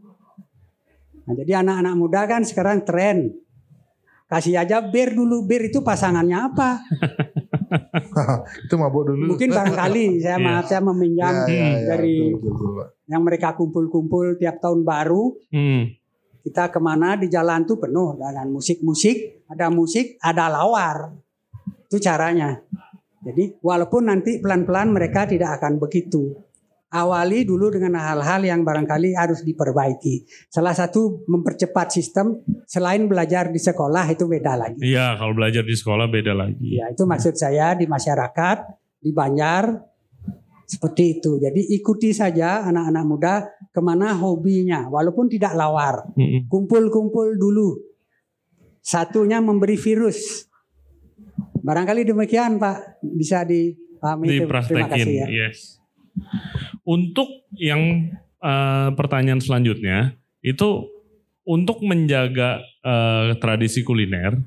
Nah, 1.24 1.34
jadi 1.34 1.62
anak-anak 1.62 1.94
muda 1.96 2.20
kan 2.26 2.42
sekarang 2.42 2.84
tren. 2.84 3.34
Kasih 4.26 4.62
aja 4.62 4.78
bir 4.78 5.10
dulu, 5.10 5.42
bir 5.42 5.66
itu 5.66 5.82
pasangannya 5.82 6.38
apa? 6.38 6.78
itu 8.66 8.74
mabuk 8.78 9.10
dulu. 9.10 9.34
Mungkin 9.34 9.50
barangkali 9.50 10.22
saya 10.22 10.38
Iya. 10.38 10.44
maaf 10.44 10.64
saya 10.66 10.82
meminjam 10.84 11.34
Ya, 11.34 11.50
ya, 11.50 11.66
ya, 11.66 11.86
dari- 11.88 12.30
betul, 12.30 12.50
betul, 12.50 12.70
betul. 12.78 12.86
yang 13.10 13.22
mereka 13.26 13.48
kumpul-kumpul 13.54 14.38
tiap 14.38 14.58
tahun 14.58 14.86
baru. 14.86 15.34
Hmm. 15.50 15.82
Kita 16.40 16.72
ke 16.72 16.80
mana 16.80 17.16
di 17.20 17.28
jalan 17.28 17.68
tuh 17.68 17.76
penuh 17.76 18.16
dengan 18.16 18.48
musik-musik, 18.48 19.46
ada 19.48 19.68
musik, 19.68 20.16
ada 20.20 20.48
lawar. 20.48 21.12
Itu 21.86 22.00
caranya. 22.00 22.56
Jadi 23.20 23.60
walaupun 23.60 24.08
nanti 24.08 24.40
pelan-pelan 24.40 24.96
mereka 24.96 25.28
tidak 25.28 25.60
akan 25.60 25.76
begitu. 25.76 26.32
Awali 26.90 27.46
dulu 27.46 27.70
dengan 27.70 28.02
hal-hal 28.02 28.42
yang 28.42 28.66
barangkali 28.66 29.14
harus 29.14 29.46
diperbaiki. 29.46 30.26
Salah 30.50 30.74
satu 30.74 31.22
mempercepat 31.30 31.94
sistem 31.94 32.42
selain 32.66 33.06
belajar 33.06 33.46
di 33.54 33.62
sekolah 33.62 34.10
itu 34.10 34.26
beda 34.26 34.58
lagi. 34.58 34.82
Iya, 34.82 35.14
kalau 35.14 35.38
belajar 35.38 35.62
di 35.62 35.76
sekolah 35.78 36.10
beda 36.10 36.34
lagi. 36.34 36.82
Ya 36.82 36.90
itu 36.90 37.06
maksud 37.06 37.38
saya 37.38 37.78
di 37.78 37.86
masyarakat, 37.86 38.58
di 38.98 39.14
Banjar, 39.14 39.70
Seperti 40.70 41.18
itu. 41.18 41.42
Jadi 41.42 41.66
ikuti 41.74 42.14
saja 42.14 42.62
anak-anak 42.62 43.04
muda 43.10 43.34
ke 43.74 43.80
mana 43.82 44.14
hobinya, 44.14 44.86
walaupun 44.86 45.26
tidak 45.26 45.58
lawar. 45.58 46.14
Kumpul-kumpul 46.46 47.34
dulu. 47.34 47.74
Satunya 48.78 49.42
memberi 49.42 49.74
virus. 49.74 50.46
Barangkali 51.60 52.06
demikian 52.06 52.62
Pak, 52.62 53.02
bisa 53.02 53.42
dipahami. 53.42 54.46
Terima 54.46 54.86
kasih 54.86 55.26
ya. 55.26 55.26
Yes. 55.26 55.82
Untuk 56.86 57.26
yang 57.58 58.14
eh, 58.38 58.88
pertanyaan 58.94 59.42
selanjutnya 59.42 60.14
itu 60.40 60.86
untuk 61.42 61.82
menjaga 61.82 62.62
eh, 62.62 63.34
tradisi 63.42 63.82
kuliner, 63.82 64.38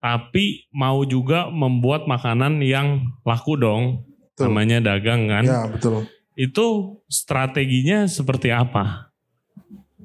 tapi 0.00 0.64
mau 0.72 1.04
juga 1.04 1.52
membuat 1.52 2.08
makanan 2.08 2.64
yang 2.64 3.04
laku 3.22 3.54
dong, 3.60 4.07
Betul. 4.38 4.46
namanya 4.54 4.78
dagang 4.94 5.26
kan? 5.26 5.44
Ya 5.44 5.66
betul. 5.66 6.06
Itu 6.38 6.66
strateginya 7.10 8.06
seperti 8.06 8.54
apa? 8.54 9.10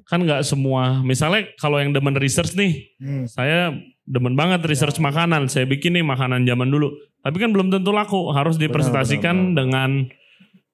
Kan 0.04 0.26
nggak 0.26 0.42
semua, 0.44 1.00
misalnya 1.00 1.48
kalau 1.56 1.78
yang 1.78 1.94
demen 1.94 2.18
research 2.18 2.58
nih, 2.58 2.92
Hmm. 2.98 3.26
saya 3.30 3.72
demen 4.04 4.34
banget 4.34 4.66
research 4.66 4.98
makanan. 4.98 5.48
Saya 5.48 5.64
bikin 5.64 5.94
nih 5.94 6.04
makanan 6.04 6.44
zaman 6.44 6.68
dulu. 6.68 6.92
Tapi 7.24 7.38
kan 7.40 7.54
belum 7.54 7.72
tentu 7.72 7.94
laku. 7.96 8.34
Harus 8.36 8.60
dipresentasikan 8.60 9.54
benar, 9.54 9.56
dengan 9.56 9.90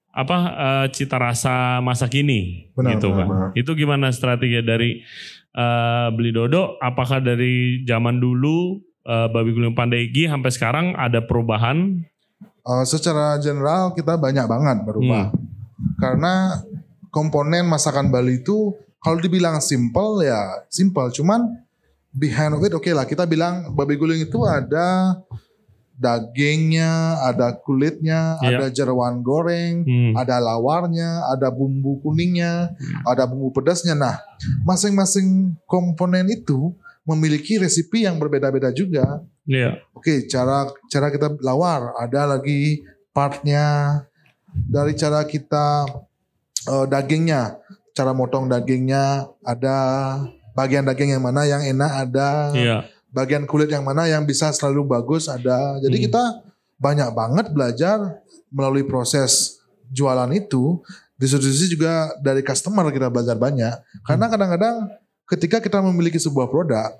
apa 0.10 0.38
eh, 0.50 0.86
cita 0.90 1.22
rasa 1.22 1.78
masa 1.80 2.10
kini 2.10 2.72
Benar, 2.74 2.98
gitu 2.98 3.14
benar, 3.14 3.20
kan. 3.20 3.28
benar. 3.30 3.50
Itu 3.54 3.72
gimana 3.78 4.10
strategi 4.10 4.58
dari 4.66 5.06
eh, 5.54 6.08
beli 6.10 6.34
dodo? 6.34 6.82
Apakah 6.82 7.22
dari 7.22 7.86
zaman 7.86 8.18
dulu 8.18 8.82
eh, 9.06 9.28
babi 9.30 9.54
guling 9.54 9.78
pandegi 9.78 10.26
sampai 10.26 10.50
sekarang 10.50 10.86
ada 10.98 11.22
perubahan? 11.22 12.02
Uh, 12.70 12.86
secara 12.86 13.42
general 13.42 13.98
kita 13.98 14.14
banyak 14.14 14.46
banget 14.46 14.86
berubah. 14.86 15.34
Hmm. 15.34 15.42
Karena 15.98 16.62
komponen 17.10 17.66
masakan 17.66 18.14
Bali 18.14 18.46
itu 18.46 18.78
kalau 19.02 19.18
dibilang 19.18 19.58
simple 19.58 20.22
ya 20.22 20.38
simple, 20.70 21.10
cuman 21.10 21.50
behind 22.14 22.54
of 22.54 22.62
it 22.62 22.78
oke 22.78 22.86
lah 22.94 23.10
kita 23.10 23.26
bilang 23.26 23.74
babi 23.74 23.98
guling 23.98 24.22
itu 24.22 24.38
ada 24.46 25.18
dagingnya, 26.00 27.20
ada 27.28 27.60
kulitnya, 27.60 28.40
Iya. 28.40 28.56
ada 28.56 28.66
jeroan 28.72 29.20
goreng, 29.20 29.84
Hmm. 29.84 30.14
ada 30.16 30.40
lawarnya, 30.40 31.28
ada 31.28 31.52
bumbu 31.52 32.00
kuningnya, 32.00 32.72
ada 33.04 33.28
bumbu 33.28 33.52
pedasnya. 33.52 34.00
Nah, 34.00 34.16
masing-masing 34.64 35.60
komponen 35.68 36.32
itu 36.32 36.72
memiliki 37.04 37.60
resipi 37.60 38.08
yang 38.08 38.16
berbeda-beda 38.16 38.72
juga. 38.72 39.20
Iya. 39.50 39.82
Oke, 39.98 40.30
cara 40.30 40.70
cara 40.94 41.10
kita 41.10 41.34
lawar 41.42 41.98
ada 41.98 42.38
lagi 42.38 42.86
partnya 43.10 43.98
dari 44.54 44.94
cara 44.94 45.26
kita 45.26 45.90
eh, 46.70 46.86
dagingnya, 46.86 47.58
cara 47.98 48.14
motong 48.14 48.46
dagingnya 48.46 49.26
ada 49.42 49.78
bagian 50.54 50.86
daging 50.86 51.18
yang 51.18 51.24
mana 51.24 51.50
yang 51.50 51.66
enak 51.66 51.92
ada, 52.06 52.30
Iya. 52.54 52.78
bagian 53.10 53.50
kulit 53.50 53.74
yang 53.74 53.82
mana 53.82 54.06
yang 54.06 54.22
bisa 54.22 54.54
selalu 54.54 54.86
bagus 54.86 55.26
ada. 55.26 55.82
Jadi 55.82 55.98
Hmm. 55.98 56.06
kita 56.06 56.24
banyak 56.78 57.10
banget 57.12 57.46
belajar 57.50 57.98
melalui 58.54 58.86
proses 58.86 59.58
jualan 59.90 60.30
itu. 60.32 60.78
Distribusi 61.18 61.68
juga 61.68 62.14
dari 62.22 62.40
customer 62.46 62.88
kita 62.94 63.10
belajar 63.12 63.36
banyak. 63.36 63.76
Karena 64.06 64.26
Hmm. 64.30 64.34
kadang-kadang 64.38 64.76
ketika 65.26 65.58
kita 65.60 65.80
memiliki 65.82 66.22
sebuah 66.22 66.48
produk, 66.48 66.96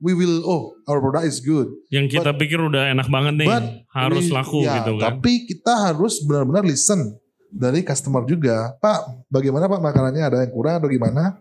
we 0.00 0.12
will 0.12 0.44
oh 0.44 0.62
our 0.84 1.00
product 1.00 1.26
is 1.26 1.38
good. 1.38 1.68
Yang 1.88 2.18
kita 2.18 2.30
pikir 2.34 2.60
udah 2.60 2.92
enak 2.92 3.08
banget 3.08 3.34
nih, 3.40 3.48
But 3.48 3.64
harus 3.90 4.24
we- 4.28 4.34
laku 4.34 4.58
ya, 4.62 4.80
gitu 4.80 4.92
kan. 4.98 5.18
Tapi 5.18 5.32
kita 5.46 5.72
harus 5.90 6.20
benar-benar 6.22 6.64
listen 6.64 7.16
dari 7.48 7.80
customer 7.80 8.24
juga. 8.24 8.74
Pak, 8.78 9.28
bagaimana 9.28 9.66
Pak 9.66 9.80
makanannya 9.80 10.22
ada 10.22 10.38
yang 10.42 10.52
kurang 10.52 10.78
atau 10.78 10.88
gimana? 10.88 11.38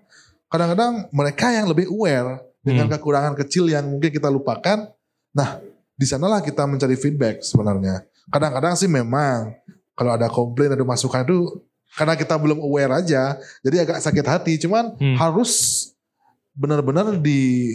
Kadang-kadang 0.47 1.09
mereka 1.09 1.49
yang 1.49 1.65
lebih 1.65 1.89
aware 1.89 2.37
dengan 2.61 2.85
Hmm. 2.87 2.93
kekurangan 2.95 3.33
kecil 3.35 3.67
yang 3.67 3.83
mungkin 3.83 4.13
kita 4.13 4.29
lupakan. 4.29 4.87
Nah, 5.33 5.57
di 5.93 6.05
sanalah 6.05 6.39
kita 6.39 6.63
mencari 6.63 6.93
feedback 6.93 7.41
sebenarnya. 7.41 8.05
Kadang-kadang 8.29 8.77
sih 8.77 8.87
memang 8.87 9.51
kalau 9.93 10.13
ada 10.13 10.29
komplain 10.29 10.71
ada 10.71 10.81
masukan 10.81 11.25
itu 11.25 11.59
karena 11.93 12.13
kita 12.13 12.33
belum 12.33 12.57
aware 12.57 12.93
aja, 12.95 13.37
jadi 13.61 13.83
agak 13.83 13.99
sakit 13.99 14.25
hati. 14.25 14.53
Cuman 14.57 14.93
Hmm. 14.95 15.17
harus 15.17 15.85
benar-benar 16.53 17.17
di 17.17 17.73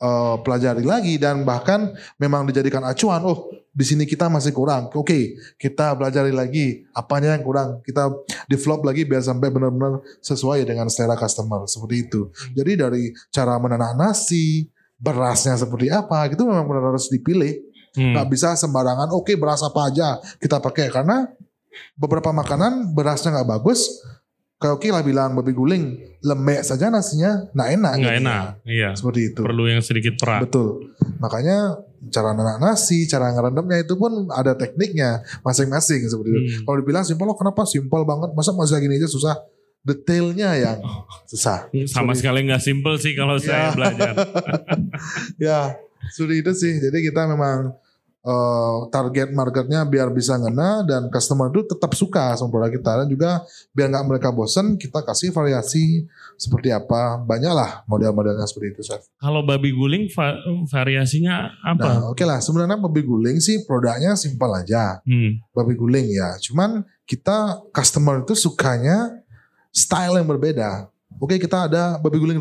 eh, 0.00 0.36
pelajari 0.40 0.82
lagi 0.82 1.14
dan 1.20 1.44
bahkan 1.44 1.92
memang 2.16 2.48
dijadikan 2.48 2.82
acuan. 2.82 3.20
Oh, 3.22 3.52
di 3.70 3.84
sini 3.86 4.02
kita 4.02 4.26
masih 4.26 4.50
kurang. 4.50 4.90
Oke, 4.90 5.38
kita 5.54 5.94
pelajari 5.94 6.34
lagi 6.34 6.82
apanya 6.90 7.38
yang 7.38 7.44
kurang. 7.46 7.78
Kita 7.86 8.10
develop 8.50 8.82
lagi 8.82 9.06
biar 9.06 9.22
sampai 9.22 9.52
benar-benar 9.52 10.02
sesuai 10.18 10.66
dengan 10.66 10.90
selera 10.90 11.14
customer 11.14 11.68
seperti 11.70 12.10
itu. 12.10 12.32
Jadi 12.56 12.72
dari 12.74 13.14
cara 13.30 13.54
menanam 13.62 13.94
nasi, 13.94 14.66
berasnya 14.98 15.54
seperti 15.54 15.88
apa, 15.88 16.26
itu 16.28 16.42
memang 16.42 16.66
benar 16.66 16.92
harus 16.92 17.06
dipilih. 17.08 17.62
Hmm. 17.94 18.14
Nggak 18.14 18.26
bisa 18.30 18.58
sembarangan. 18.58 19.14
Oke, 19.14 19.38
beras 19.38 19.62
apa 19.62 19.90
aja 19.90 20.18
kita 20.38 20.58
pakai 20.58 20.90
karena 20.90 21.30
beberapa 21.94 22.34
makanan 22.34 22.90
berasnya 22.90 23.38
nggak 23.38 23.48
bagus. 23.48 24.02
Kayak 24.60 24.74
oke 24.76 24.88
lah 24.92 25.00
bilang 25.00 25.32
babi 25.32 25.56
guling 25.56 25.84
lembek 26.20 26.60
saja 26.60 26.92
nasinya 26.92 27.48
nggak 27.50 27.68
enak. 27.80 27.92
Nggak 27.96 28.12
jadinya. 28.12 28.28
enak. 28.28 28.44
Iya. 28.68 28.88
Seperti 28.92 29.20
itu. 29.32 29.40
Perlu 29.40 29.64
yang 29.66 29.80
sedikit 29.80 30.20
perak. 30.20 30.44
Betul. 30.44 30.92
Makanya 31.16 31.80
cara 32.12 32.36
nanak 32.36 32.60
nasi, 32.60 33.08
cara 33.08 33.32
ngerendamnya 33.32 33.80
itu 33.80 33.96
pun 33.96 34.28
ada 34.28 34.52
tekniknya 34.52 35.20
masing-masing 35.40 36.04
seperti 36.04 36.28
itu. 36.28 36.40
Hmm. 36.40 36.62
Kalau 36.68 36.76
dibilang 36.76 37.04
simpel, 37.04 37.24
oh 37.26 37.36
kenapa 37.36 37.64
simpel 37.64 38.04
banget? 38.04 38.36
Masa 38.36 38.52
masa 38.52 38.76
gini 38.76 39.00
aja 39.00 39.08
susah? 39.08 39.32
Detailnya 39.80 40.52
yang 40.54 40.76
susah. 41.24 41.72
Sama 41.88 42.12
sekali 42.12 42.44
nggak 42.44 42.60
simple 42.60 43.00
sih 43.00 43.16
kalau 43.16 43.40
saya 43.40 43.72
Ya. 43.72 43.72
belajar. 43.72 44.12
Ya, 45.40 45.60
seperti 46.12 46.34
itu 46.44 46.52
sih. 46.52 46.72
Jadi 46.76 47.00
kita 47.00 47.24
memang 47.24 47.72
eh, 48.20 48.78
target 48.88 49.28
marketnya 49.30 49.82
biar 49.82 50.08
bisa 50.08 50.36
ngena 50.36 50.82
dan 50.82 51.08
customer 51.08 51.48
itu 51.48 51.64
tetap 51.66 51.92
suka 51.92 52.32
sama 52.34 52.48
produk 52.48 52.70
kita 52.70 52.92
dan 53.00 53.06
juga 53.06 53.30
biar 53.70 53.88
nggak 53.88 54.06
mereka 54.06 54.28
bosen 54.28 54.76
kita 54.76 55.00
kasih 55.00 55.30
variasi 55.30 56.04
seperti 56.36 56.68
apa 56.68 57.16
banyak 57.18 57.48
lah 57.48 57.82
model-modelnya 57.84 58.44
seperti 58.44 58.66
itu 58.70 58.82
chef. 58.82 59.04
Kalau 59.16 59.40
babi 59.40 59.70
guling 59.70 60.08
va- 60.10 60.40
variasinya 60.66 61.52
Nah, 61.60 61.72
apa? 61.74 61.90
oke 62.08 62.22
lah 62.22 62.38
sebenarnya 62.38 62.76
babi 62.76 63.02
guling 63.02 63.38
sih 63.38 63.64
produknya 63.64 64.14
simpel 64.14 64.52
aja. 64.52 65.00
Hmm. 65.02 65.40
babi 65.50 65.74
guling 65.74 66.08
ya. 66.08 66.36
Cuman 66.38 66.84
kita 67.04 67.60
customer 67.70 68.20
itu 68.20 68.32
sukanya 68.32 69.20
style 69.70 70.14
yang 70.14 70.26
berbeda. 70.26 70.88
Oke 71.18 71.36
kita 71.36 71.66
ada 71.66 71.98
babi 71.98 72.16
guling 72.16 72.38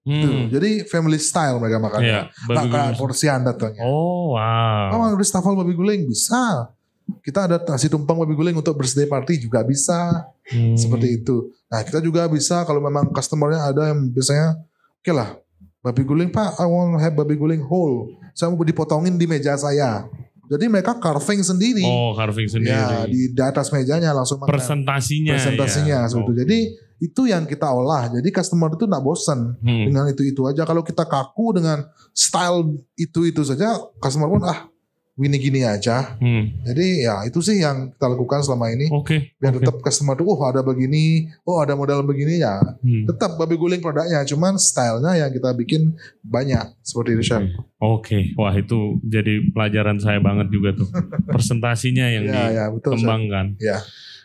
Tuh, 0.00 0.16
Hmm. 0.16 0.48
Jadi 0.48 0.88
family 0.88 1.20
style 1.20 1.60
mereka 1.60 1.76
Iya, 1.76 1.84
makannya. 1.84 2.20
babi 2.24 2.48
Nggak 2.48 2.64
kayak 2.66 2.84
guling. 2.88 2.98
porsian 2.98 3.40
datangnya. 3.44 3.82
Oh, 3.84 4.32
wow. 4.32 4.96
Oh, 4.96 5.12
Ristaffel 5.12 5.52
babi 5.52 5.76
guling 5.76 6.08
bisa. 6.08 6.72
Kita 7.20 7.44
ada 7.44 7.60
nasi 7.60 7.90
tumpang 7.90 8.16
babi 8.16 8.32
guling 8.32 8.56
untuk 8.56 8.72
birthday 8.74 9.04
party 9.04 9.36
juga 9.38 9.60
bisa. 9.60 10.24
Hmm. 10.48 10.72
Seperti 10.72 11.20
itu. 11.20 11.52
Nah 11.66 11.82
kita 11.82 12.00
juga 12.00 12.24
bisa 12.26 12.64
kalau 12.64 12.80
memang 12.80 13.12
customernya 13.12 13.66
ada 13.66 13.92
yang 13.92 14.08
biasanya 14.08 14.56
oke 14.96 15.12
lah 15.12 15.36
babi 15.80 16.02
guling 16.02 16.28
pak 16.28 16.56
I 16.56 16.66
want 16.66 16.96
have 16.96 17.12
babi 17.12 17.34
guling 17.34 17.60
whole. 17.60 18.08
Saya 18.32 18.48
mau 18.48 18.62
dipotongin 18.62 19.14
di 19.14 19.26
meja 19.26 19.52
saya. 19.54 20.06
Jadi 20.46 20.66
mereka 20.66 20.96
carving 20.96 21.42
sendiri. 21.42 21.84
Oh, 21.84 22.10
carving 22.10 22.48
sendiri. 22.48 22.74
Ya 22.74 23.06
di, 23.06 23.30
di 23.30 23.42
atas 23.42 23.70
mejanya 23.70 24.10
langsung 24.10 24.40
makan. 24.40 24.50
Presentasinya. 24.50 25.34
presentasinya 25.36 25.98
ya. 26.02 26.08
seperti 26.08 26.24
itu. 26.24 26.40
Jadi 26.40 26.58
itu 27.00 27.24
yang 27.24 27.44
kita 27.44 27.64
olah. 27.66 28.06
Jadi 28.06 28.28
customer 28.28 28.70
itu 28.70 28.84
nggak 28.84 29.00
bosan 29.00 29.56
Hmm. 29.58 29.88
dengan 29.88 30.04
itu 30.06 30.20
itu 30.22 30.44
aja. 30.44 30.62
Kalau 30.62 30.80
kita 30.80 31.02
kaku 31.02 31.56
dengan 31.56 31.82
style 32.12 32.62
itu 32.94 33.24
itu 33.24 33.40
saja, 33.40 33.72
customer 33.96 34.28
pun 34.28 34.44
ah 34.44 34.68
gini 35.12 35.36
gini 35.36 35.60
aja. 35.60 36.16
Hmm. 36.16 36.48
Jadi 36.62 37.04
ya 37.04 37.24
itu 37.24 37.40
sih 37.40 37.60
yang 37.60 37.92
kita 37.92 38.06
lakukan 38.06 38.40
selama 38.40 38.68
ini. 38.68 38.88
Oke. 38.88 39.36
Biar 39.36 39.52
oke. 39.52 39.60
tetap 39.60 39.76
customer 39.80 40.12
tuh 40.12 40.24
oh 40.24 40.40
ada 40.42 40.60
begini, 40.60 41.28
oh 41.42 41.60
ada 41.60 41.72
model 41.72 42.00
begini 42.02 42.40
ya. 42.40 42.56
Hmm. 42.80 43.04
Tetap 43.04 43.36
babi 43.36 43.56
guling 43.56 43.80
produknya, 43.80 44.24
cuman 44.26 44.56
stylenya 44.56 45.20
yang 45.20 45.30
kita 45.30 45.52
bikin 45.52 45.92
banyak 46.20 46.72
seperti 46.80 47.16
itu 47.16 47.24
chef. 47.26 47.44
Oke, 47.76 48.32
wah 48.34 48.52
itu 48.52 48.96
jadi 49.02 49.44
pelajaran 49.50 49.96
saya 49.96 50.20
banget 50.20 50.48
juga 50.48 50.72
tuh. 50.74 50.88
Presentasinya 51.28 52.08
yang 52.08 52.24
Ya 52.24 52.44
ya 52.50 52.64
betul. 52.68 52.92
chef. 52.92 53.04
dikembangkan. 53.04 53.46
Ya. 53.56 53.80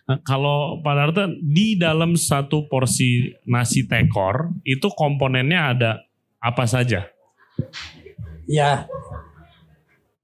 Nah, 0.05 0.21
kalau 0.21 0.85
Pak 0.85 0.93
Darto 0.93 1.25
di 1.41 1.81
dalam 1.81 2.13
satu 2.13 2.69
porsi 2.69 3.33
nasi 3.49 3.89
tekor 3.89 4.53
itu 4.61 4.85
komponennya 4.93 5.61
ada 5.73 5.91
apa 6.37 6.69
saja? 6.69 7.09
Ya. 8.45 8.85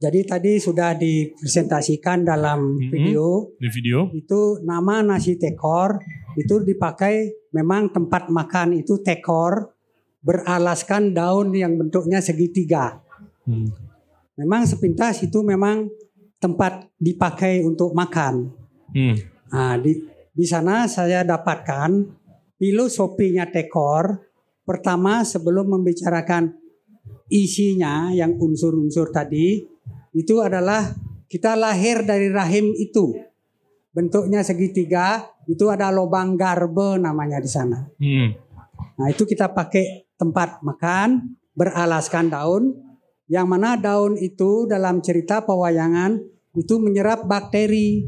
Jadi 0.02 0.26
tadi 0.26 0.58
sudah 0.58 0.98
dipresentasikan 0.98 2.26
dalam 2.26 2.74
video 2.90 3.54
Di 3.62 3.70
video? 3.70 4.10
itu 4.18 4.58
nama 4.66 5.06
nasi 5.06 5.38
tekor 5.38 6.02
itu 6.34 6.62
dipakai 6.66 7.46
memang 7.54 7.94
tempat 7.94 8.30
makan 8.34 8.82
itu 8.82 8.98
tekor 9.02 9.78
beralaskan 10.26 11.14
daun 11.14 11.54
yang 11.54 11.78
bentuknya 11.78 12.18
segitiga. 12.18 13.02
Hmm. 13.46 13.70
Memang 14.38 14.66
sepintas 14.66 15.22
itu 15.22 15.42
memang 15.46 15.90
tempat 16.42 16.90
dipakai 16.98 17.62
untuk 17.62 17.94
makan. 17.94 18.50
Hmm. 18.94 19.31
Nah, 19.52 19.76
di 19.78 19.99
di 20.32 20.45
sana 20.47 20.88
saya 20.88 21.24
dapatkan 21.28 21.91
filosofinya 22.56 23.47
tekor. 23.52 24.32
Pertama 24.62 25.26
sebelum 25.28 25.74
membicarakan 25.76 26.56
isinya 27.28 28.14
yang 28.14 28.38
unsur-unsur 28.38 29.10
tadi 29.12 29.60
itu 30.14 30.36
adalah 30.39 30.95
kita 31.28 31.56
lahir 31.56 32.04
dari 32.04 32.28
rahim 32.32 32.72
itu. 32.76 33.16
Bentuknya 33.91 34.39
segitiga, 34.43 35.28
itu 35.52 35.68
ada 35.68 35.91
lubang 35.91 36.39
garbe 36.39 36.95
namanya 36.95 37.43
di 37.43 37.49
sana. 37.52 37.84
Hmm. 37.99 38.32
Nah, 38.99 39.08
itu 39.12 39.28
kita 39.28 39.52
pakai 39.52 40.08
tempat 40.16 40.64
makan 40.64 41.36
beralaskan 41.52 42.32
daun 42.32 42.64
yang 43.32 43.47
mana 43.47 43.80
daun 43.80 44.20
itu 44.20 44.68
dalam 44.68 44.99
cerita 44.99 45.43
pewayangan 45.43 46.20
itu 46.56 46.76
menyerap 46.84 47.24
bakteri. 47.28 48.04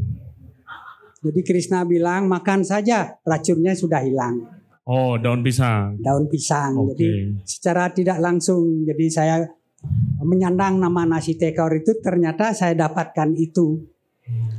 Jadi 1.24 1.40
Krishna 1.40 1.88
bilang 1.88 2.28
makan 2.28 2.68
saja 2.68 3.16
racunnya 3.24 3.72
sudah 3.72 4.04
hilang. 4.04 4.44
Oh, 4.84 5.16
daun 5.16 5.40
pisang. 5.40 5.96
Daun 6.04 6.28
pisang. 6.28 6.76
Oke. 6.76 7.00
Jadi 7.00 7.40
secara 7.48 7.88
tidak 7.96 8.20
langsung 8.20 8.84
jadi 8.84 9.06
saya 9.08 9.36
menyandang 10.20 10.80
nama 10.80 11.08
nasi 11.08 11.40
tekor 11.40 11.72
itu 11.80 11.96
ternyata 12.04 12.52
saya 12.52 12.76
dapatkan 12.76 13.32
itu. 13.40 13.80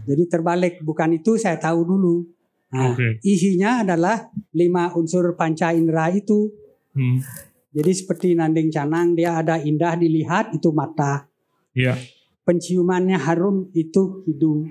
Jadi 0.05 0.25
terbalik 0.29 0.81
bukan 0.81 1.17
itu 1.17 1.37
saya 1.37 1.61
tahu 1.61 1.85
dulu. 1.85 2.25
Nah, 2.73 2.93
Oke. 2.93 3.21
isinya 3.25 3.85
adalah 3.85 4.29
lima 4.53 4.93
unsur 4.97 5.37
panca 5.37 5.73
indera 5.73 6.13
itu. 6.13 6.53
Hmm. 6.93 7.21
Jadi 7.75 7.93
seperti 7.93 8.27
nanding 8.37 8.69
canang 8.73 9.17
dia 9.17 9.41
ada 9.41 9.61
indah 9.61 9.97
dilihat 9.97 10.53
itu 10.57 10.73
mata. 10.73 11.27
Iya. 11.75 11.97
Penciumannya 12.45 13.17
harum 13.17 13.73
itu 13.73 14.23
hidung. 14.29 14.69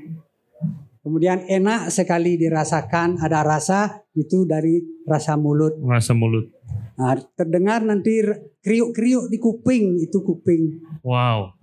Kemudian 1.04 1.44
enak 1.52 1.92
sekali 1.92 2.40
dirasakan 2.40 3.20
ada 3.20 3.44
rasa 3.44 4.08
itu 4.16 4.48
dari 4.48 4.80
rasa 5.04 5.36
mulut. 5.36 5.76
Rasa 5.84 6.16
mulut. 6.16 6.48
Nah, 6.96 7.20
terdengar 7.36 7.84
nanti 7.84 8.24
kriuk-kriuk 8.64 9.28
di 9.28 9.36
kuping 9.36 10.00
itu 10.00 10.24
kuping. 10.24 10.80
Wow. 11.04 11.60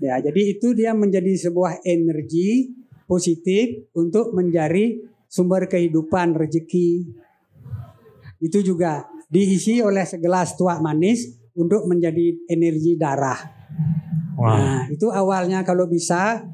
Ya, 0.00 0.16
jadi 0.24 0.56
itu 0.56 0.72
dia 0.72 0.96
menjadi 0.96 1.28
sebuah 1.36 1.84
energi 1.84 2.72
positif 3.04 3.92
untuk 3.92 4.32
menjadi 4.32 4.96
sumber 5.28 5.68
kehidupan 5.68 6.32
rezeki. 6.32 7.04
Itu 8.40 8.64
juga 8.64 9.12
diisi 9.28 9.84
oleh 9.84 10.08
segelas 10.08 10.56
tuak 10.56 10.80
manis 10.80 11.36
untuk 11.52 11.84
menjadi 11.84 12.48
energi 12.48 12.96
darah. 12.96 13.36
Wow. 14.40 14.48
Nah, 14.56 14.80
itu 14.88 15.12
awalnya 15.12 15.66
kalau 15.68 15.84
bisa 15.84 16.48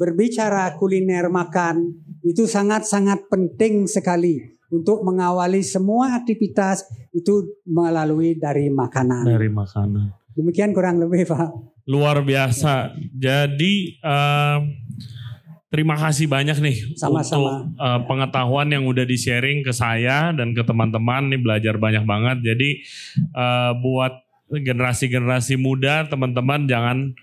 berbicara 0.00 0.80
kuliner 0.80 1.28
makan 1.28 1.92
itu 2.24 2.48
sangat-sangat 2.48 3.28
penting 3.28 3.84
sekali 3.84 4.40
untuk 4.72 5.04
mengawali 5.04 5.60
semua 5.60 6.16
aktivitas 6.16 6.88
itu 7.12 7.60
melalui 7.68 8.32
dari 8.40 8.72
makanan. 8.72 9.28
Dari 9.28 9.52
makanan. 9.52 10.16
Demikian 10.32 10.72
kurang 10.72 11.04
lebih, 11.04 11.28
Pak. 11.28 11.52
Luar 11.84 12.24
biasa. 12.24 12.96
Jadi 13.12 14.00
em, 14.00 14.60
terima 15.68 16.00
kasih 16.00 16.30
banyak 16.30 16.56
nih 16.64 16.76
Sama-sama. 16.96 17.66
untuk 17.68 17.76
eh, 17.76 18.00
pengetahuan 18.08 18.72
yang 18.72 18.88
udah 18.88 19.04
di-sharing 19.04 19.60
ke 19.60 19.74
saya 19.74 20.32
dan 20.32 20.56
ke 20.56 20.64
teman-teman 20.64 21.28
nih 21.28 21.40
belajar 21.44 21.76
banyak 21.76 22.08
banget. 22.08 22.38
Jadi 22.46 22.70
eh, 23.36 23.72
buat 23.84 24.16
generasi-generasi 24.50 25.60
muda 25.60 26.08
teman-teman 26.08 26.66
jangan 26.66 27.14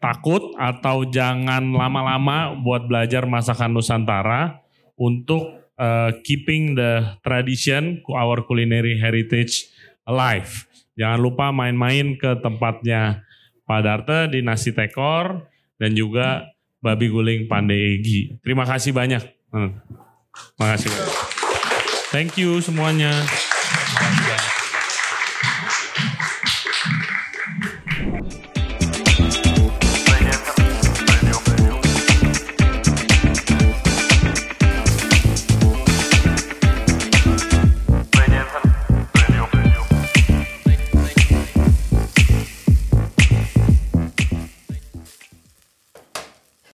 takut 0.00 0.56
atau 0.56 1.04
jangan 1.06 1.60
lama-lama 1.76 2.56
buat 2.56 2.88
belajar 2.88 3.28
masakan 3.28 3.76
Nusantara 3.76 4.64
untuk 4.96 5.70
eh, 5.76 6.10
keeping 6.24 6.74
the 6.74 7.20
tradition 7.20 8.00
our 8.08 8.42
culinary 8.48 8.96
heritage 8.96 9.68
alive. 10.08 10.66
Jangan 10.96 11.20
lupa 11.20 11.52
main-main 11.52 12.16
ke 12.16 12.40
tempatnya 12.40 13.24
Pak 13.68 13.80
Darte 13.84 14.18
di 14.34 14.42
Nasi 14.42 14.74
Tekor 14.74 15.46
dan 15.78 15.94
juga 15.94 16.50
Babi 16.80 17.06
Guling 17.12 17.42
Pandai 17.46 18.00
Egi. 18.00 18.40
Terima 18.42 18.64
kasih 18.64 18.90
banyak. 18.90 19.22
Hmm. 19.52 19.78
Terima 20.56 20.66
kasih. 20.76 20.90
Thank 22.10 22.40
you 22.40 22.58
semuanya. 22.58 23.12